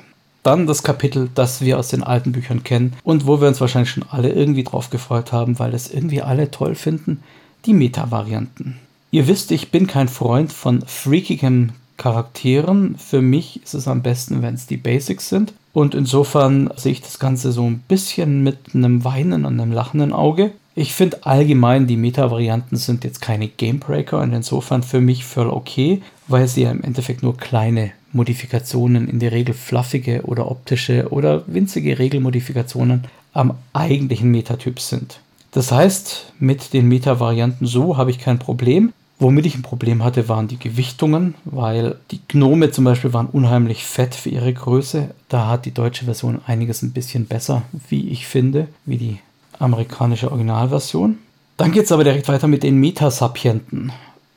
[0.44, 3.92] Dann das Kapitel, das wir aus den alten Büchern kennen und wo wir uns wahrscheinlich
[3.92, 7.22] schon alle irgendwie drauf gefreut haben, weil es irgendwie alle toll finden,
[7.66, 8.80] die Meta-Varianten.
[9.12, 12.96] Ihr wisst, ich bin kein Freund von freakigem Charakteren.
[12.98, 15.54] Für mich ist es am besten, wenn es die Basics sind.
[15.74, 20.14] Und insofern sehe ich das Ganze so ein bisschen mit einem weinen und einem lachenden
[20.14, 20.52] Auge.
[20.80, 26.02] Ich finde allgemein, die Meta-Varianten sind jetzt keine Gamebreaker und insofern für mich voll okay,
[26.30, 31.44] weil sie ja im Endeffekt nur kleine Modifikationen, in der Regel fluffige oder optische oder
[31.48, 33.04] winzige Regelmodifikationen
[33.34, 35.20] am eigentlichen Metatyp sind.
[35.52, 38.94] Das heißt, mit den Meta-Varianten so habe ich kein Problem.
[39.22, 43.84] Womit ich ein Problem hatte, waren die Gewichtungen, weil die Gnome zum Beispiel waren unheimlich
[43.84, 45.10] fett für ihre Größe.
[45.28, 49.20] Da hat die deutsche Version einiges ein bisschen besser, wie ich finde, wie die
[49.60, 51.20] amerikanische Originalversion.
[51.58, 53.92] Dann geht es aber direkt weiter mit den Metasapienten.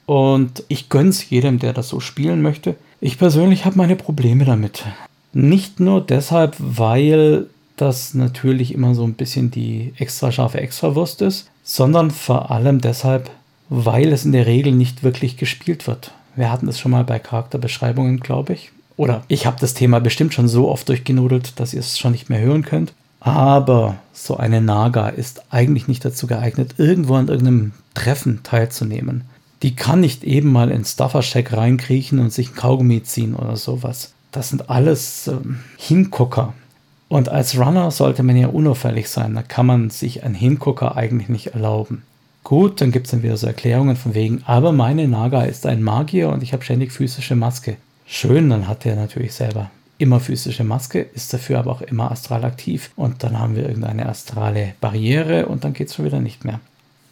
[0.06, 2.74] Und ich gönne es jedem, der das so spielen möchte.
[3.00, 4.84] Ich persönlich habe meine Probleme damit.
[5.32, 7.46] Nicht nur deshalb, weil
[7.76, 13.30] das natürlich immer so ein bisschen die extra scharfe Extrawurst ist, sondern vor allem deshalb,
[13.68, 16.12] weil es in der Regel nicht wirklich gespielt wird.
[16.36, 18.70] Wir hatten es schon mal bei Charakterbeschreibungen, glaube ich.
[18.96, 22.28] Oder ich habe das Thema bestimmt schon so oft durchgenudelt, dass ihr es schon nicht
[22.28, 22.92] mehr hören könnt.
[23.24, 29.22] Aber so eine Naga ist eigentlich nicht dazu geeignet, irgendwo an irgendeinem Treffen teilzunehmen.
[29.62, 34.12] Die kann nicht eben mal in Stuffer-Shack reinkriechen und sich ein Kaugummi ziehen oder sowas.
[34.32, 36.52] Das sind alles ähm, Hingucker.
[37.08, 39.36] Und als Runner sollte man ja unauffällig sein.
[39.36, 42.02] Da kann man sich einen Hingucker eigentlich nicht erlauben.
[42.42, 45.80] Gut, dann gibt es dann wieder so Erklärungen von wegen, aber meine Naga ist ein
[45.80, 47.76] Magier und ich habe ständig physische Maske.
[48.04, 49.70] Schön, dann hat er natürlich selber
[50.02, 52.90] immer physische Maske, ist dafür aber auch immer astral aktiv.
[52.96, 56.60] Und dann haben wir irgendeine astrale Barriere und dann geht es schon wieder nicht mehr.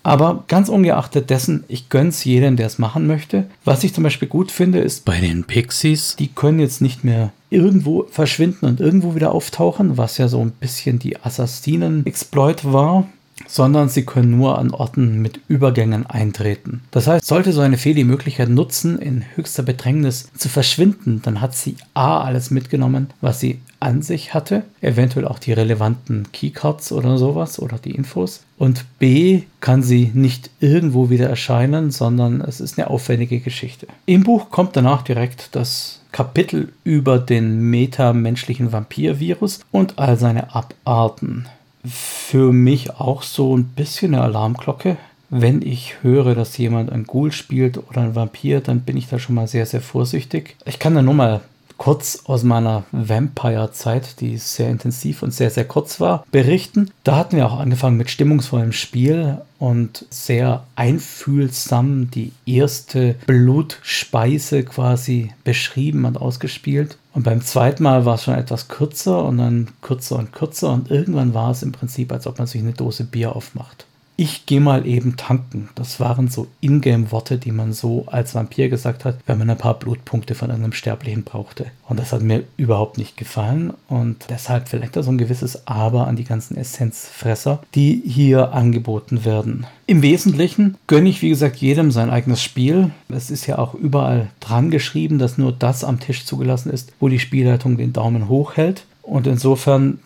[0.02, 3.44] Aber ganz ungeachtet dessen, ich gönn's jedem, der es machen möchte.
[3.64, 7.32] Was ich zum Beispiel gut finde, ist bei den Pixies, die können jetzt nicht mehr
[7.50, 13.06] irgendwo verschwinden und irgendwo wieder auftauchen, was ja so ein bisschen die Assassinen-Exploit war
[13.46, 16.82] sondern sie können nur an Orten mit Übergängen eintreten.
[16.90, 21.40] Das heißt, sollte so eine Fee die Möglichkeit nutzen, in höchster Bedrängnis zu verschwinden, dann
[21.40, 26.92] hat sie A alles mitgenommen, was sie an sich hatte, eventuell auch die relevanten Keycards
[26.92, 28.42] oder sowas oder die Infos.
[28.58, 33.86] Und B kann sie nicht irgendwo wieder erscheinen, sondern es ist eine aufwendige Geschichte.
[34.04, 41.46] Im Buch kommt danach direkt das Kapitel über den metamenschlichen Vampirvirus und all seine Abarten
[41.84, 44.96] für mich auch so ein bisschen eine Alarmglocke.
[45.30, 49.18] Wenn ich höre, dass jemand ein Ghoul spielt oder ein Vampir, dann bin ich da
[49.18, 50.56] schon mal sehr, sehr vorsichtig.
[50.64, 51.40] Ich kann da nur mal
[51.80, 56.90] kurz aus meiner Vampire-Zeit, die sehr intensiv und sehr, sehr kurz war, berichten.
[57.04, 65.32] Da hatten wir auch angefangen mit stimmungsvollem Spiel und sehr einfühlsam die erste Blutspeise quasi
[65.42, 66.98] beschrieben und ausgespielt.
[67.14, 70.90] Und beim zweiten Mal war es schon etwas kürzer und dann kürzer und kürzer und
[70.90, 73.86] irgendwann war es im Prinzip, als ob man sich eine Dose Bier aufmacht
[74.20, 75.70] ich gehe mal eben tanken.
[75.76, 79.78] Das waren so Ingame-Worte, die man so als Vampir gesagt hat, wenn man ein paar
[79.78, 81.68] Blutpunkte von einem Sterblichen brauchte.
[81.88, 86.06] Und das hat mir überhaupt nicht gefallen und deshalb vielleicht da so ein gewisses Aber
[86.06, 89.66] an die ganzen Essenzfresser, die hier angeboten werden.
[89.86, 92.90] Im Wesentlichen gönne ich, wie gesagt, jedem sein eigenes Spiel.
[93.08, 97.08] Es ist ja auch überall dran geschrieben, dass nur das am Tisch zugelassen ist, wo
[97.08, 98.84] die Spielleitung den Daumen hoch hält.
[99.00, 99.98] Und insofern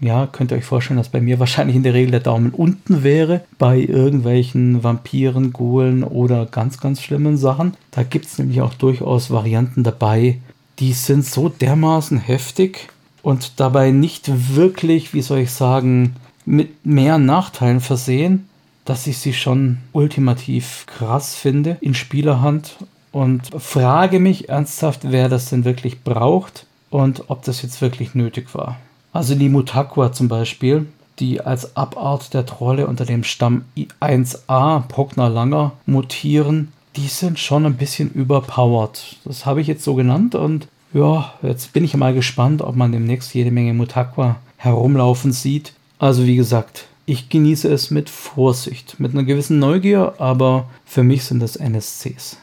[0.00, 3.02] ja, könnt ihr euch vorstellen, dass bei mir wahrscheinlich in der Regel der Daumen unten
[3.02, 7.74] wäre bei irgendwelchen Vampiren, Ghoulen oder ganz, ganz schlimmen Sachen.
[7.90, 10.38] Da gibt es nämlich auch durchaus Varianten dabei,
[10.78, 12.88] die sind so dermaßen heftig
[13.22, 18.48] und dabei nicht wirklich, wie soll ich sagen, mit mehr Nachteilen versehen,
[18.86, 22.76] dass ich sie schon ultimativ krass finde in Spielerhand
[23.12, 28.54] und frage mich ernsthaft, wer das denn wirklich braucht und ob das jetzt wirklich nötig
[28.54, 28.78] war.
[29.12, 30.86] Also die Mutakwa zum Beispiel,
[31.18, 37.66] die als Abart der Trolle unter dem Stamm I1a Bruckner Langer mutieren, die sind schon
[37.66, 39.16] ein bisschen überpowered.
[39.24, 42.92] Das habe ich jetzt so genannt und ja, jetzt bin ich mal gespannt, ob man
[42.92, 45.72] demnächst jede Menge Mutakwa herumlaufen sieht.
[45.98, 51.24] Also wie gesagt, ich genieße es mit Vorsicht, mit einer gewissen Neugier, aber für mich
[51.24, 52.38] sind das NSCs.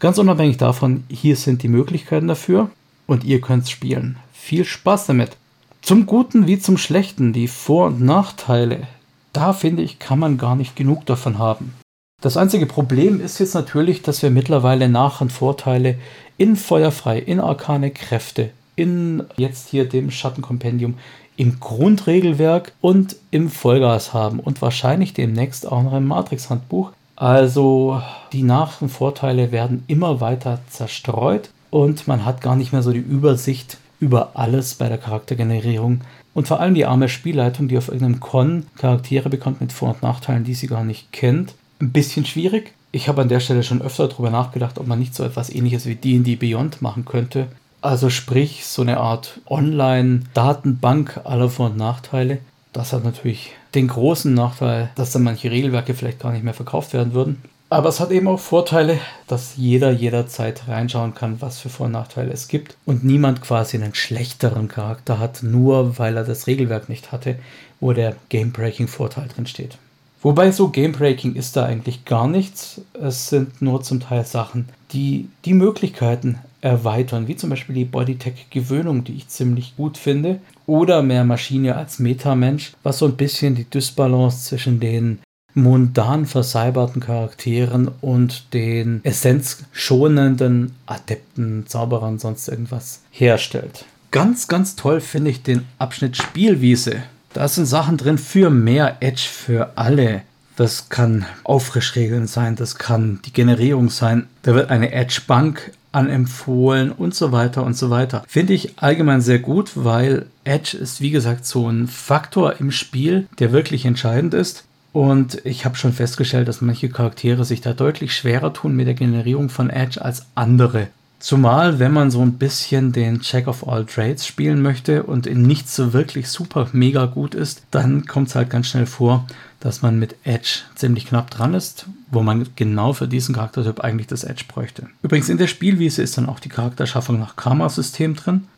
[0.00, 2.70] Ganz unabhängig davon, hier sind die Möglichkeiten dafür
[3.06, 4.16] und ihr könnt spielen.
[4.32, 5.36] Viel Spaß damit!
[5.82, 8.86] Zum Guten wie zum Schlechten, die Vor- und Nachteile,
[9.32, 11.74] da finde ich, kann man gar nicht genug davon haben.
[12.20, 15.96] Das einzige Problem ist jetzt natürlich, dass wir mittlerweile Nach- und Vorteile
[16.38, 20.94] in Feuerfrei, in Arkane Kräfte, in jetzt hier dem Schattenkompendium,
[21.36, 26.92] im Grundregelwerk und im Vollgas haben und wahrscheinlich demnächst auch noch im Matrix-Handbuch.
[27.16, 28.00] Also
[28.32, 32.92] die Nach- und Vorteile werden immer weiter zerstreut und man hat gar nicht mehr so
[32.92, 36.00] die Übersicht, über alles bei der Charaktergenerierung.
[36.34, 40.02] Und vor allem die arme Spielleitung, die auf irgendeinem Con Charaktere bekommt mit Vor- und
[40.02, 41.54] Nachteilen, die sie gar nicht kennt.
[41.80, 42.72] Ein bisschen schwierig.
[42.90, 45.86] Ich habe an der Stelle schon öfter darüber nachgedacht, ob man nicht so etwas ähnliches
[45.86, 47.46] wie D&D Beyond machen könnte.
[47.80, 52.38] Also sprich, so eine Art Online-Datenbank aller Vor- und Nachteile.
[52.72, 56.92] Das hat natürlich den großen Nachteil, dass dann manche Regelwerke vielleicht gar nicht mehr verkauft
[56.92, 57.40] werden würden.
[57.72, 58.98] Aber es hat eben auch Vorteile,
[59.28, 63.78] dass jeder jederzeit reinschauen kann, was für Vor- und Nachteile es gibt und niemand quasi
[63.78, 67.36] einen schlechteren Charakter hat, nur weil er das Regelwerk nicht hatte,
[67.80, 69.78] wo der Game-Breaking-Vorteil drin steht.
[70.20, 72.82] Wobei so Game-Breaking ist da eigentlich gar nichts.
[72.92, 79.02] Es sind nur zum Teil Sachen, die die Möglichkeiten erweitern, wie zum Beispiel die Bodytech-Gewöhnung,
[79.04, 83.64] die ich ziemlich gut finde, oder mehr Maschine als Metamensch, was so ein bisschen die
[83.64, 85.20] Dysbalance zwischen den
[85.54, 93.84] mundan versalberten Charakteren und den essenzschonenden Adepten, Zauberern, sonst irgendwas herstellt.
[94.10, 97.02] Ganz, ganz toll finde ich den Abschnitt Spielwiese.
[97.32, 100.22] Da sind Sachen drin für mehr Edge für alle.
[100.56, 104.26] Das kann Auffrischregeln sein, das kann die Generierung sein.
[104.42, 108.22] Da wird eine Edge-Bank anempfohlen und so weiter und so weiter.
[108.26, 113.28] Finde ich allgemein sehr gut, weil Edge ist wie gesagt so ein Faktor im Spiel,
[113.38, 114.64] der wirklich entscheidend ist.
[114.92, 118.94] Und ich habe schon festgestellt, dass manche Charaktere sich da deutlich schwerer tun mit der
[118.94, 120.88] Generierung von Edge als andere.
[121.18, 125.42] Zumal, wenn man so ein bisschen den Check of All Trades spielen möchte und in
[125.42, 129.26] nichts so wirklich super mega gut ist, dann kommt es halt ganz schnell vor,
[129.60, 134.08] dass man mit Edge ziemlich knapp dran ist, wo man genau für diesen Charaktertyp eigentlich
[134.08, 134.88] das Edge bräuchte.
[135.02, 138.48] Übrigens in der Spielwiese ist dann auch die Charakterschaffung nach Karma-System drin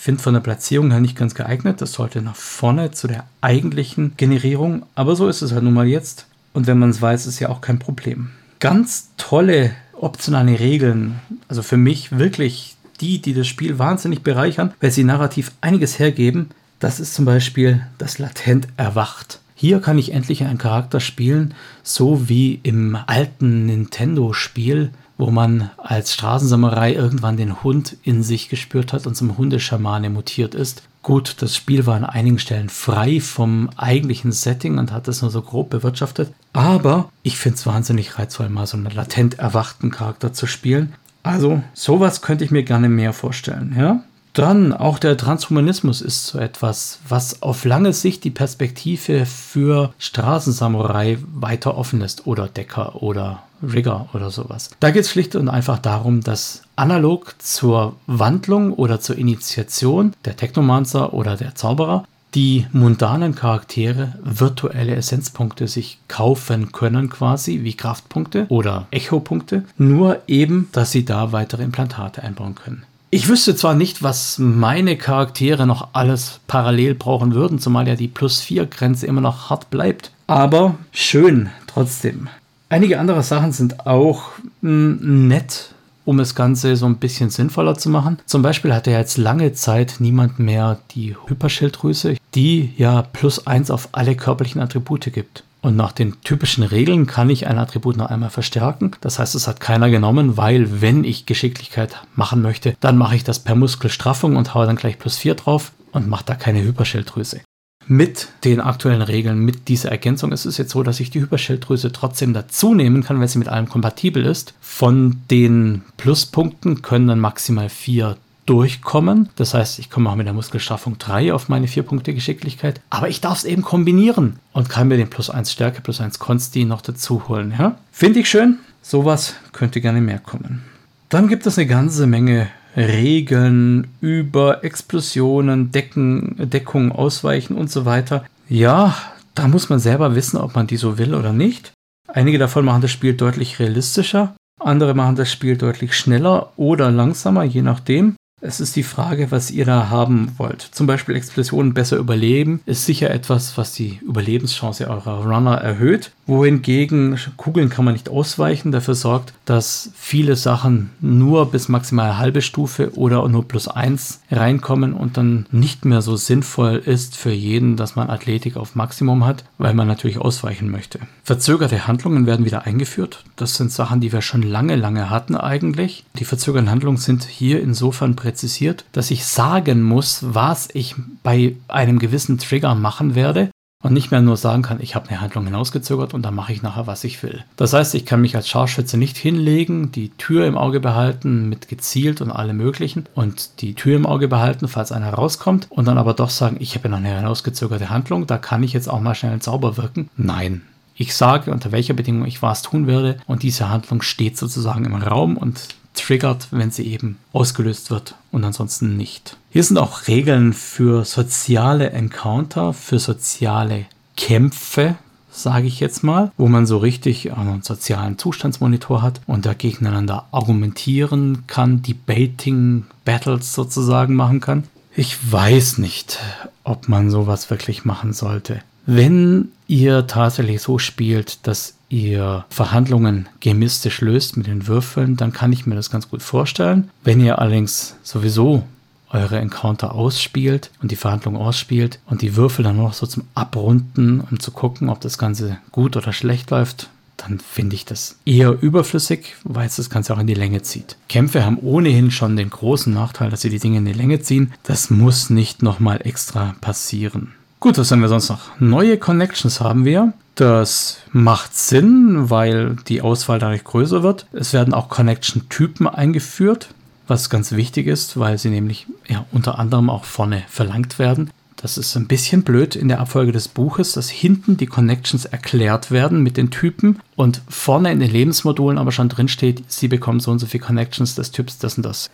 [0.00, 1.82] finde von der Platzierung her nicht ganz geeignet.
[1.82, 4.86] Das sollte nach vorne zu der eigentlichen Generierung.
[4.94, 6.26] Aber so ist es halt nun mal jetzt.
[6.54, 8.30] Und wenn man es weiß, ist ja auch kein Problem.
[8.60, 11.20] Ganz tolle optionale Regeln.
[11.48, 16.48] Also für mich wirklich die, die das Spiel wahnsinnig bereichern, weil sie narrativ einiges hergeben.
[16.78, 19.40] Das ist zum Beispiel das Latent erwacht.
[19.54, 26.14] Hier kann ich endlich einen Charakter spielen, so wie im alten Nintendo-Spiel wo man als
[26.14, 30.82] Straßensamurai irgendwann den Hund in sich gespürt hat und zum Hundeschamane mutiert ist.
[31.02, 35.30] Gut, das Spiel war an einigen Stellen frei vom eigentlichen Setting und hat es nur
[35.30, 36.32] so grob bewirtschaftet.
[36.54, 40.94] Aber ich finde es wahnsinnig reizvoll, mal so einen latent erwachten Charakter zu spielen.
[41.22, 44.02] Also, sowas könnte ich mir gerne mehr vorstellen, ja?
[44.40, 51.18] Dann auch der Transhumanismus ist so etwas, was auf lange Sicht die Perspektive für Straßensamurai
[51.34, 54.70] weiter offen ist oder Decker oder Rigger oder sowas.
[54.80, 60.38] Da geht es schlicht und einfach darum, dass analog zur Wandlung oder zur Initiation der
[60.38, 68.46] Technomancer oder der Zauberer die mundanen Charaktere virtuelle Essenzpunkte sich kaufen können, quasi wie Kraftpunkte
[68.48, 72.86] oder Echo-Punkte, nur eben, dass sie da weitere Implantate einbauen können.
[73.12, 78.06] Ich wüsste zwar nicht, was meine Charaktere noch alles parallel brauchen würden, zumal ja die
[78.06, 82.28] Plus 4 Grenze immer noch hart bleibt, aber schön trotzdem.
[82.68, 84.30] Einige andere Sachen sind auch
[84.62, 88.20] hm, nett, um das Ganze so ein bisschen sinnvoller zu machen.
[88.26, 93.72] Zum Beispiel hatte ja jetzt lange Zeit niemand mehr die Hyperschilddrüse, die ja plus 1
[93.72, 95.42] auf alle körperlichen Attribute gibt.
[95.62, 98.92] Und nach den typischen Regeln kann ich ein Attribut noch einmal verstärken.
[99.00, 103.24] Das heißt, es hat keiner genommen, weil wenn ich Geschicklichkeit machen möchte, dann mache ich
[103.24, 107.40] das per Muskelstraffung und haue dann gleich plus 4 drauf und mache da keine Hyperschilddrüse.
[107.86, 111.90] Mit den aktuellen Regeln, mit dieser Ergänzung ist es jetzt so, dass ich die Hyperschilddrüse
[111.90, 114.54] trotzdem dazu nehmen kann, wenn sie mit allem kompatibel ist.
[114.60, 118.16] Von den Pluspunkten können dann maximal 4
[118.50, 119.28] durchkommen.
[119.36, 122.80] Das heißt, ich komme auch mit der Muskelstraffung 3 auf meine 4 Punkte Geschicklichkeit.
[122.90, 126.18] Aber ich darf es eben kombinieren und kann mir den plus 1 Stärke, plus 1
[126.18, 127.54] Konsti noch dazu holen.
[127.56, 127.76] Ja?
[127.92, 128.58] Finde ich schön.
[128.82, 130.64] Sowas könnte gerne mehr kommen.
[131.10, 138.24] Dann gibt es eine ganze Menge Regeln über Explosionen, Decken, Deckung, Ausweichen und so weiter.
[138.48, 138.96] Ja,
[139.36, 141.72] da muss man selber wissen, ob man die so will oder nicht.
[142.08, 147.44] Einige davon machen das Spiel deutlich realistischer, andere machen das Spiel deutlich schneller oder langsamer,
[147.44, 148.16] je nachdem.
[148.42, 150.62] Es ist die Frage, was ihr da haben wollt.
[150.62, 157.18] Zum Beispiel Explosionen besser überleben ist sicher etwas, was die Überlebenschance eurer Runner erhöht wohingegen
[157.36, 162.96] Kugeln kann man nicht ausweichen, dafür sorgt, dass viele Sachen nur bis maximal halbe Stufe
[162.96, 167.96] oder nur plus eins reinkommen und dann nicht mehr so sinnvoll ist für jeden, dass
[167.96, 171.00] man Athletik auf Maximum hat, weil man natürlich ausweichen möchte.
[171.24, 173.24] Verzögerte Handlungen werden wieder eingeführt.
[173.36, 176.04] Das sind Sachen, die wir schon lange, lange hatten eigentlich.
[176.18, 181.98] Die verzögerten Handlungen sind hier insofern präzisiert, dass ich sagen muss, was ich bei einem
[181.98, 183.50] gewissen Trigger machen werde
[183.82, 186.62] und nicht mehr nur sagen kann, ich habe eine Handlung hinausgezögert und dann mache ich
[186.62, 187.44] nachher, was ich will.
[187.56, 191.68] Das heißt, ich kann mich als Scharfschütze nicht hinlegen, die Tür im Auge behalten mit
[191.68, 195.98] gezielt und allem möglichen und die Tür im Auge behalten, falls einer rauskommt und dann
[195.98, 199.14] aber doch sagen, ich habe noch eine hinausgezögerte Handlung, da kann ich jetzt auch mal
[199.14, 200.10] schnell Zauber wirken.
[200.16, 200.62] Nein.
[200.94, 204.94] Ich sage, unter welcher Bedingung ich was tun werde und diese Handlung steht sozusagen im
[204.94, 205.68] Raum und
[206.04, 209.36] triggert, wenn sie eben ausgelöst wird und ansonsten nicht.
[209.50, 213.86] Hier sind auch Regeln für soziale Encounter, für soziale
[214.16, 214.96] Kämpfe,
[215.30, 220.26] sage ich jetzt mal, wo man so richtig einen sozialen Zustandsmonitor hat und da gegeneinander
[220.32, 224.64] argumentieren kann, Debating Battles sozusagen machen kann.
[224.94, 226.18] Ich weiß nicht,
[226.64, 228.60] ob man sowas wirklich machen sollte.
[228.86, 235.52] Wenn ihr tatsächlich so spielt, dass ihr Verhandlungen gemistisch löst mit den Würfeln, dann kann
[235.52, 236.88] ich mir das ganz gut vorstellen.
[237.04, 238.64] Wenn ihr allerdings sowieso
[239.10, 244.20] eure Encounter ausspielt und die Verhandlung ausspielt und die Würfel dann noch so zum Abrunden,
[244.20, 248.62] um zu gucken, ob das Ganze gut oder schlecht läuft, dann finde ich das eher
[248.62, 250.96] überflüssig, weil es das Ganze auch in die Länge zieht.
[251.08, 254.52] Kämpfe haben ohnehin schon den großen Nachteil, dass sie die Dinge in die Länge ziehen.
[254.62, 257.32] Das muss nicht nochmal extra passieren.
[257.58, 258.58] Gut, was haben wir sonst noch?
[258.58, 260.14] Neue Connections haben wir.
[260.40, 264.26] Das macht Sinn, weil die Auswahl dadurch größer wird.
[264.32, 266.70] Es werden auch Connection-Typen eingeführt
[267.10, 271.28] was ganz wichtig ist, weil sie nämlich ja, unter anderem auch vorne verlangt werden.
[271.56, 275.90] Das ist ein bisschen blöd in der Abfolge des Buches, dass hinten die Connections erklärt
[275.90, 280.20] werden mit den Typen und vorne in den Lebensmodulen aber schon drin steht, sie bekommen
[280.20, 282.08] so und so viele Connections des Typs das und das.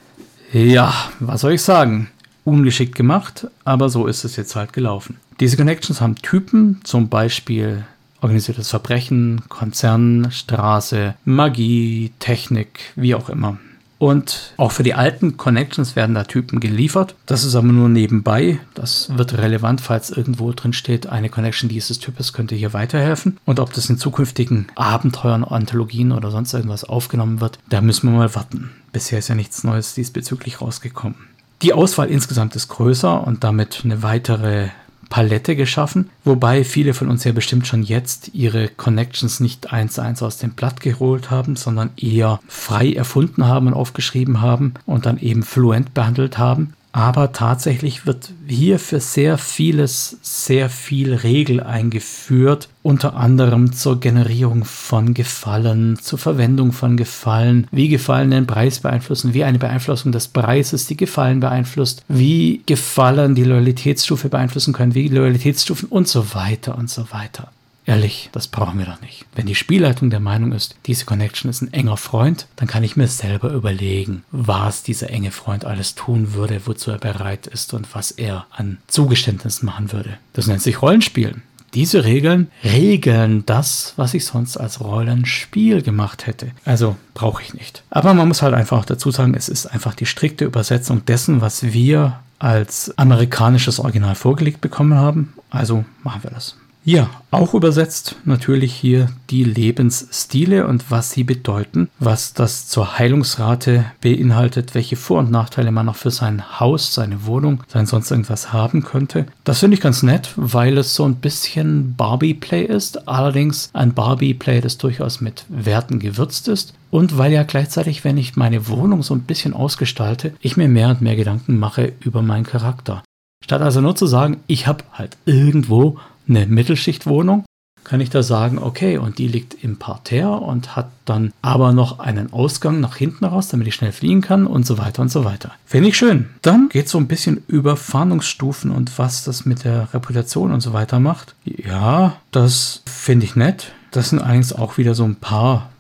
[0.53, 2.09] Ja, was soll ich sagen?
[2.45, 5.19] Ungeschickt gemacht, aber so ist es jetzt halt gelaufen.
[5.39, 7.85] Diese Connections haben Typen, zum Beispiel
[8.21, 13.59] organisiertes Verbrechen, Konzern, Straße, Magie, Technik, wie auch immer.
[13.99, 17.15] Und auch für die alten Connections werden da Typen geliefert.
[17.25, 18.59] Das ist aber nur nebenbei.
[18.75, 23.39] Das wird relevant, falls irgendwo drin steht, eine Connection dieses Types könnte hier weiterhelfen.
[23.47, 28.19] Und ob das in zukünftigen Abenteuern, Anthologien oder sonst irgendwas aufgenommen wird, da müssen wir
[28.19, 28.71] mal warten.
[28.93, 31.17] Bisher ist ja nichts Neues diesbezüglich rausgekommen.
[31.63, 34.69] Die Auswahl insgesamt ist größer und damit eine weitere
[35.09, 40.03] Palette geschaffen, wobei viele von uns ja bestimmt schon jetzt ihre Connections nicht eins zu
[40.03, 45.07] eins aus dem Blatt geholt haben, sondern eher frei erfunden haben und aufgeschrieben haben und
[45.07, 46.75] dann eben fluent behandelt haben.
[46.97, 54.65] Aber tatsächlich wird hier für sehr vieles sehr viel Regel eingeführt, unter anderem zur Generierung
[54.65, 60.29] von Gefallen, zur Verwendung von Gefallen, wie Gefallen den Preis beeinflussen, wie eine Beeinflussung des
[60.29, 66.79] Preises die Gefallen beeinflusst, wie Gefallen die Loyalitätsstufe beeinflussen können, wie Loyalitätsstufen und so weiter
[66.79, 67.51] und so weiter.
[67.87, 69.25] Ehrlich, das brauchen wir doch nicht.
[69.35, 72.97] Wenn die Spielleitung der Meinung ist, diese Connection ist ein enger Freund, dann kann ich
[72.97, 77.95] mir selber überlegen, was dieser enge Freund alles tun würde, wozu er bereit ist und
[77.95, 80.19] was er an Zugeständnissen machen würde.
[80.33, 81.43] Das nennt sich Rollenspielen.
[81.75, 86.53] Diese Regeln regeln das, was ich sonst als Rollenspiel gemacht hätte.
[86.65, 87.83] Also brauche ich nicht.
[87.91, 91.63] Aber man muss halt einfach dazu sagen, es ist einfach die strikte Übersetzung dessen, was
[91.63, 95.35] wir als amerikanisches Original vorgelegt bekommen haben.
[95.51, 96.57] Also machen wir das.
[96.89, 103.87] Ja, auch übersetzt natürlich hier die Lebensstile und was sie bedeuten, was das zur Heilungsrate
[104.01, 108.53] beinhaltet, welche Vor- und Nachteile man noch für sein Haus, seine Wohnung, sein sonst irgendwas
[108.53, 109.27] haben könnte.
[109.43, 114.61] Das finde ich ganz nett, weil es so ein bisschen Barbie-Play ist, allerdings ein Barbie-Play,
[114.61, 116.73] das durchaus mit Werten gewürzt ist.
[116.93, 120.91] Und weil ja gleichzeitig, wenn ich meine Wohnung so ein bisschen ausgestalte, ich mir mehr
[120.91, 123.03] und mehr Gedanken mache über meinen Charakter.
[123.45, 125.99] Statt also nur zu sagen, ich habe halt irgendwo
[126.29, 127.45] eine Mittelschichtwohnung,
[127.87, 132.01] kann ich da sagen, okay, und die liegt im Parterre und hat dann aber noch
[132.01, 135.25] einen Ausgang nach hinten raus, damit ich schnell fliegen kann und so weiter und so
[135.25, 135.53] weiter.
[135.65, 136.29] Finde ich schön.
[136.43, 140.63] Dann geht es so ein bisschen über Fahndungsstufen und was das mit der Reputation und
[140.63, 141.37] so weiter macht.
[141.45, 143.73] Ja, das finde ich nett.
[143.93, 145.71] Das sind eigentlich auch wieder so ein paar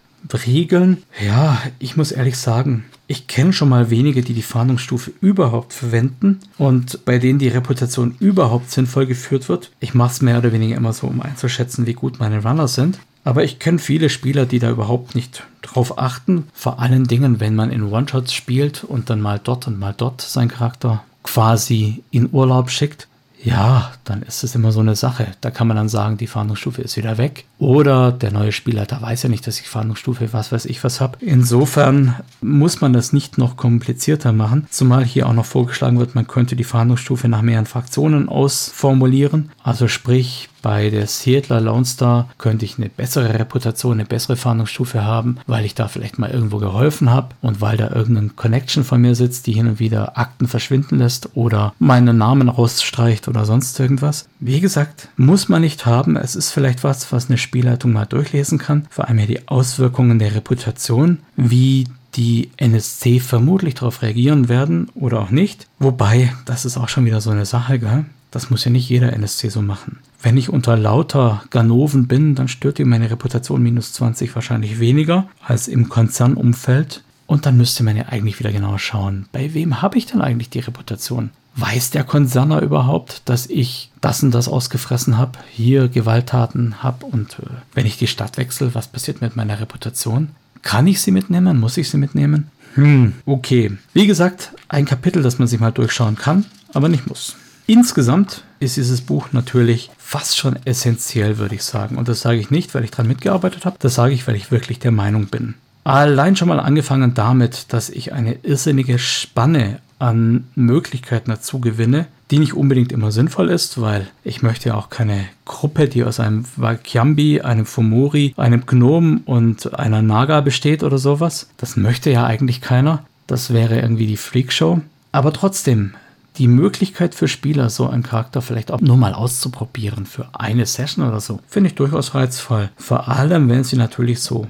[0.47, 1.03] Regeln.
[1.25, 6.41] Ja, ich muss ehrlich sagen, ich kenne schon mal wenige, die die Fahndungsstufe überhaupt verwenden
[6.59, 9.71] und bei denen die Reputation überhaupt sinnvoll geführt wird.
[9.81, 12.99] Ich mache es mehr oder weniger immer so, um einzuschätzen, wie gut meine Runner sind.
[13.23, 16.47] Aber ich kenne viele Spieler, die da überhaupt nicht drauf achten.
[16.53, 20.21] Vor allen Dingen, wenn man in One-Shots spielt und dann mal dort und mal dort
[20.21, 23.09] seinen Charakter quasi in Urlaub schickt
[23.47, 25.29] ja, dann ist es immer so eine Sache.
[25.41, 27.45] Da kann man dann sagen, die Fahndungsstufe ist wieder weg.
[27.61, 31.19] Oder der neue Spielleiter weiß ja nicht, dass ich Fahndungsstufe was weiß ich was habe.
[31.21, 34.67] Insofern muss man das nicht noch komplizierter machen.
[34.71, 39.51] Zumal hier auch noch vorgeschlagen wird, man könnte die Fahndungsstufe nach mehreren Fraktionen ausformulieren.
[39.63, 45.05] Also sprich, bei der Seattler Lone Star könnte ich eine bessere Reputation, eine bessere Fahndungsstufe
[45.05, 49.01] haben, weil ich da vielleicht mal irgendwo geholfen habe und weil da irgendein Connection von
[49.01, 53.79] mir sitzt, die hin und wieder Akten verschwinden lässt oder meinen Namen rausstreicht oder sonst
[53.79, 54.29] irgendwas.
[54.41, 56.17] Wie gesagt, muss man nicht haben.
[56.17, 58.89] Es ist vielleicht was, was eine Spielleitung mal durchlesen kann.
[58.91, 61.87] Vor allem ja die Auswirkungen der Reputation, wie
[62.17, 65.69] die NSC vermutlich darauf reagieren werden oder auch nicht.
[65.79, 68.07] Wobei, das ist auch schon wieder so eine Sache, gell?
[68.33, 70.01] Das muss ja nicht jeder NSC so machen.
[70.23, 75.29] Wenn ich unter lauter Ganoven bin, dann stört dir meine Reputation minus 20 wahrscheinlich weniger
[75.45, 77.03] als im Konzernumfeld.
[77.27, 80.51] Und dann müsste man ja eigentlich wieder genau schauen, bei wem habe ich denn eigentlich
[80.51, 81.31] die Reputation?
[81.57, 87.39] Weiß der Konzerner überhaupt, dass ich das und das ausgefressen habe, hier Gewalttaten habe und
[87.39, 90.29] äh, wenn ich die Stadt wechsle, was passiert mit meiner Reputation?
[90.63, 91.59] Kann ich sie mitnehmen?
[91.59, 92.51] Muss ich sie mitnehmen?
[92.75, 93.73] Hm, okay.
[93.95, 96.45] Wie gesagt, ein Kapitel, das man sich mal durchschauen kann,
[96.75, 97.37] aber nicht muss.
[97.67, 101.97] Insgesamt ist dieses Buch natürlich fast schon essentiell, würde ich sagen.
[101.97, 104.51] Und das sage ich nicht, weil ich daran mitgearbeitet habe, das sage ich, weil ich
[104.51, 105.55] wirklich der Meinung bin.
[105.83, 112.39] Allein schon mal angefangen damit, dass ich eine irrsinnige Spanne an Möglichkeiten dazu gewinne, die
[112.39, 116.45] nicht unbedingt immer sinnvoll ist, weil ich möchte ja auch keine Gruppe, die aus einem
[116.57, 121.49] Wakiambi, einem Fumori, einem Gnom und einer Naga besteht oder sowas.
[121.57, 123.05] Das möchte ja eigentlich keiner.
[123.27, 124.81] Das wäre irgendwie die Freakshow.
[125.13, 125.95] Aber trotzdem,
[126.39, 131.07] die Möglichkeit für Spieler, so einen Charakter vielleicht auch nur mal auszuprobieren für eine Session
[131.07, 132.71] oder so, finde ich durchaus reizvoll.
[132.77, 134.47] Vor allem, wenn sie natürlich so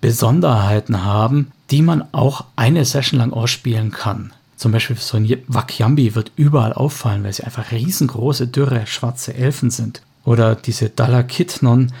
[0.00, 4.32] Besonderheiten haben, die man auch eine Session lang ausspielen kann.
[4.56, 9.70] Zum Beispiel so ein Wakyambi wird überall auffallen, weil sie einfach riesengroße, dürre, schwarze Elfen
[9.70, 10.02] sind.
[10.24, 11.92] Oder diese Dalakitnon,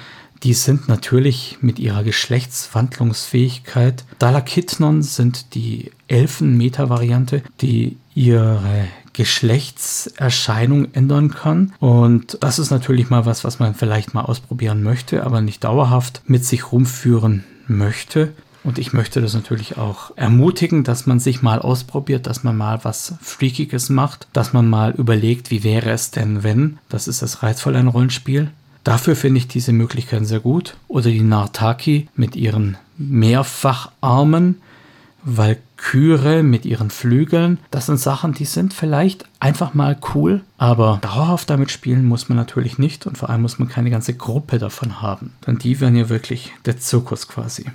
[0.42, 4.04] die sind natürlich mit ihrer Geschlechtswandlungsfähigkeit.
[4.18, 8.88] Dalakitnon sind die Elfen-Meta-Variante, die ihre
[9.18, 11.72] Geschlechtserscheinung ändern kann.
[11.80, 16.22] Und das ist natürlich mal was, was man vielleicht mal ausprobieren möchte, aber nicht dauerhaft
[16.26, 18.32] mit sich rumführen möchte.
[18.62, 22.84] Und ich möchte das natürlich auch ermutigen, dass man sich mal ausprobiert, dass man mal
[22.84, 26.78] was Freakiges macht, dass man mal überlegt, wie wäre es denn, wenn.
[26.88, 28.52] Das ist das Reizvolle an Rollenspiel.
[28.84, 30.76] Dafür finde ich diese Möglichkeiten sehr gut.
[30.86, 34.60] Oder die Nartaki mit ihren Mehrfacharmen,
[35.78, 37.58] Valkyre mit ihren Flügeln.
[37.70, 42.36] Das sind Sachen, die sind vielleicht einfach mal cool, aber dauerhaft damit spielen muss man
[42.36, 45.34] natürlich nicht und vor allem muss man keine ganze Gruppe davon haben.
[45.46, 47.66] Denn die wären ja wirklich der Zirkus quasi.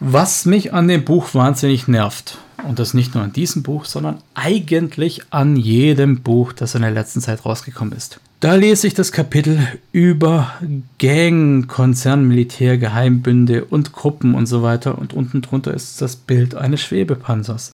[0.00, 4.18] Was mich an dem Buch wahnsinnig nervt, und das nicht nur an diesem Buch, sondern
[4.34, 8.20] eigentlich an jedem Buch, das in der letzten Zeit rausgekommen ist.
[8.40, 9.58] Da lese ich das Kapitel
[9.92, 10.54] über
[10.98, 16.54] Gang, Konzern, Militär, Geheimbünde und Gruppen und so weiter und unten drunter ist das Bild
[16.54, 17.72] eines Schwebepanzers.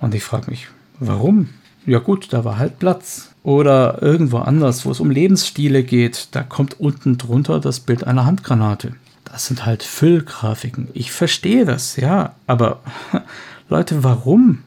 [0.00, 0.66] Und ich frage mich,
[0.98, 1.50] warum?
[1.86, 3.28] Ja gut, da war halt Platz.
[3.44, 8.24] Oder irgendwo anders, wo es um Lebensstile geht, da kommt unten drunter das Bild einer
[8.24, 8.94] Handgranate.
[9.32, 10.88] Das sind halt Füllgrafiken.
[10.92, 12.80] Ich verstehe das, ja, aber
[13.70, 14.58] Leute, warum?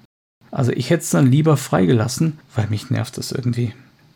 [0.52, 3.74] Also ich hätte es dann lieber freigelassen, weil mich nervt das irgendwie.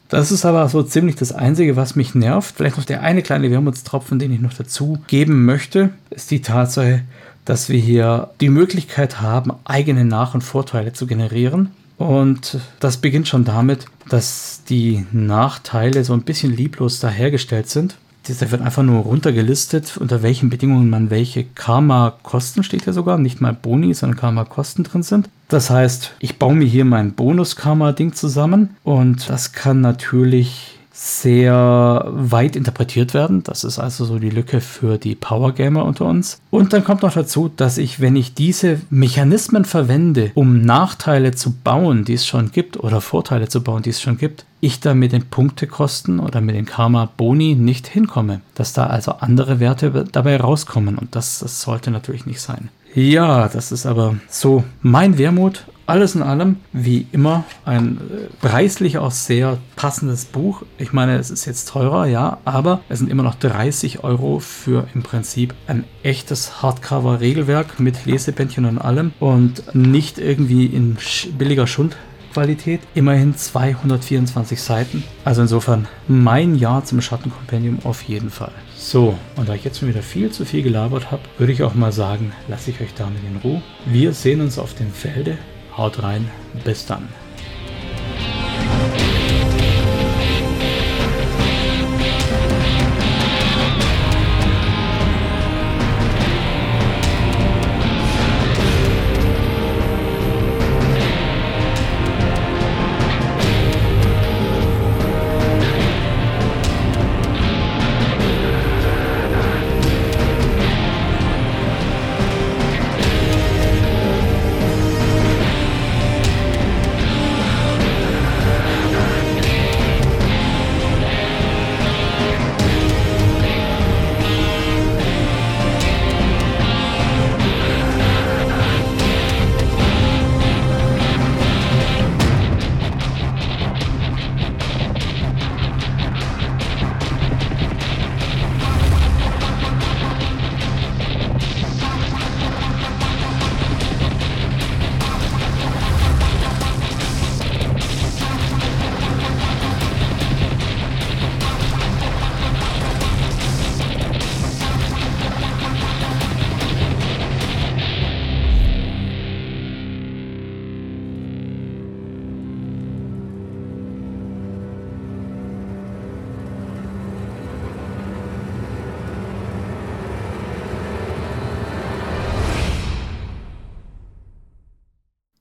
[0.07, 2.55] Das ist aber so ziemlich das Einzige, was mich nervt.
[2.57, 7.03] Vielleicht noch der eine kleine Wermutstropfen, den ich noch dazu geben möchte, ist die Tatsache,
[7.45, 11.69] dass wir hier die Möglichkeit haben, eigene Nach- und Vorteile zu generieren.
[11.99, 17.97] Und das beginnt schon damit, dass die Nachteile so ein bisschen lieblos dahergestellt sind.
[18.37, 23.41] Da wird einfach nur runtergelistet, unter welchen Bedingungen man welche Karma-Kosten steht hier sogar, nicht
[23.41, 25.29] mal Boni, sondern Karma-Kosten drin sind.
[25.47, 32.57] Das heißt, ich baue mir hier mein Bonus-Karma-Ding zusammen und das kann natürlich sehr weit
[32.57, 33.41] interpretiert werden.
[33.43, 36.41] Das ist also so die Lücke für die Power Gamer unter uns.
[36.49, 41.53] Und dann kommt noch dazu, dass ich, wenn ich diese Mechanismen verwende, um Nachteile zu
[41.53, 44.93] bauen, die es schon gibt, oder Vorteile zu bauen, die es schon gibt, ich da
[44.93, 48.41] mit den Punktekosten oder mit den Karma-Boni nicht hinkomme.
[48.55, 50.97] Dass da also andere Werte dabei rauskommen.
[50.97, 52.67] Und das, das sollte natürlich nicht sein.
[52.93, 55.63] Ja, das ist aber so mein Wermut.
[55.89, 60.61] Alles in allem, wie immer, ein äh, preislich auch sehr passendes Buch.
[60.77, 64.87] Ich meine, es ist jetzt teurer, ja, aber es sind immer noch 30 Euro für
[64.93, 70.95] im Prinzip ein echtes Hardcover-Regelwerk mit Lesebändchen und allem und nicht irgendwie in
[71.39, 71.97] billiger Schund
[72.33, 72.81] Qualität.
[72.93, 75.03] Immerhin 224 Seiten.
[75.25, 78.51] Also insofern mein Ja zum Schattenkompendium auf jeden Fall.
[78.77, 81.73] So, und da ich jetzt schon wieder viel zu viel gelabert habe, würde ich auch
[81.73, 83.63] mal sagen, lasse ich euch damit in Ruhe.
[83.87, 85.39] Wir sehen uns auf dem Felde.
[85.77, 86.29] Haut rein,
[86.63, 87.07] bis dann.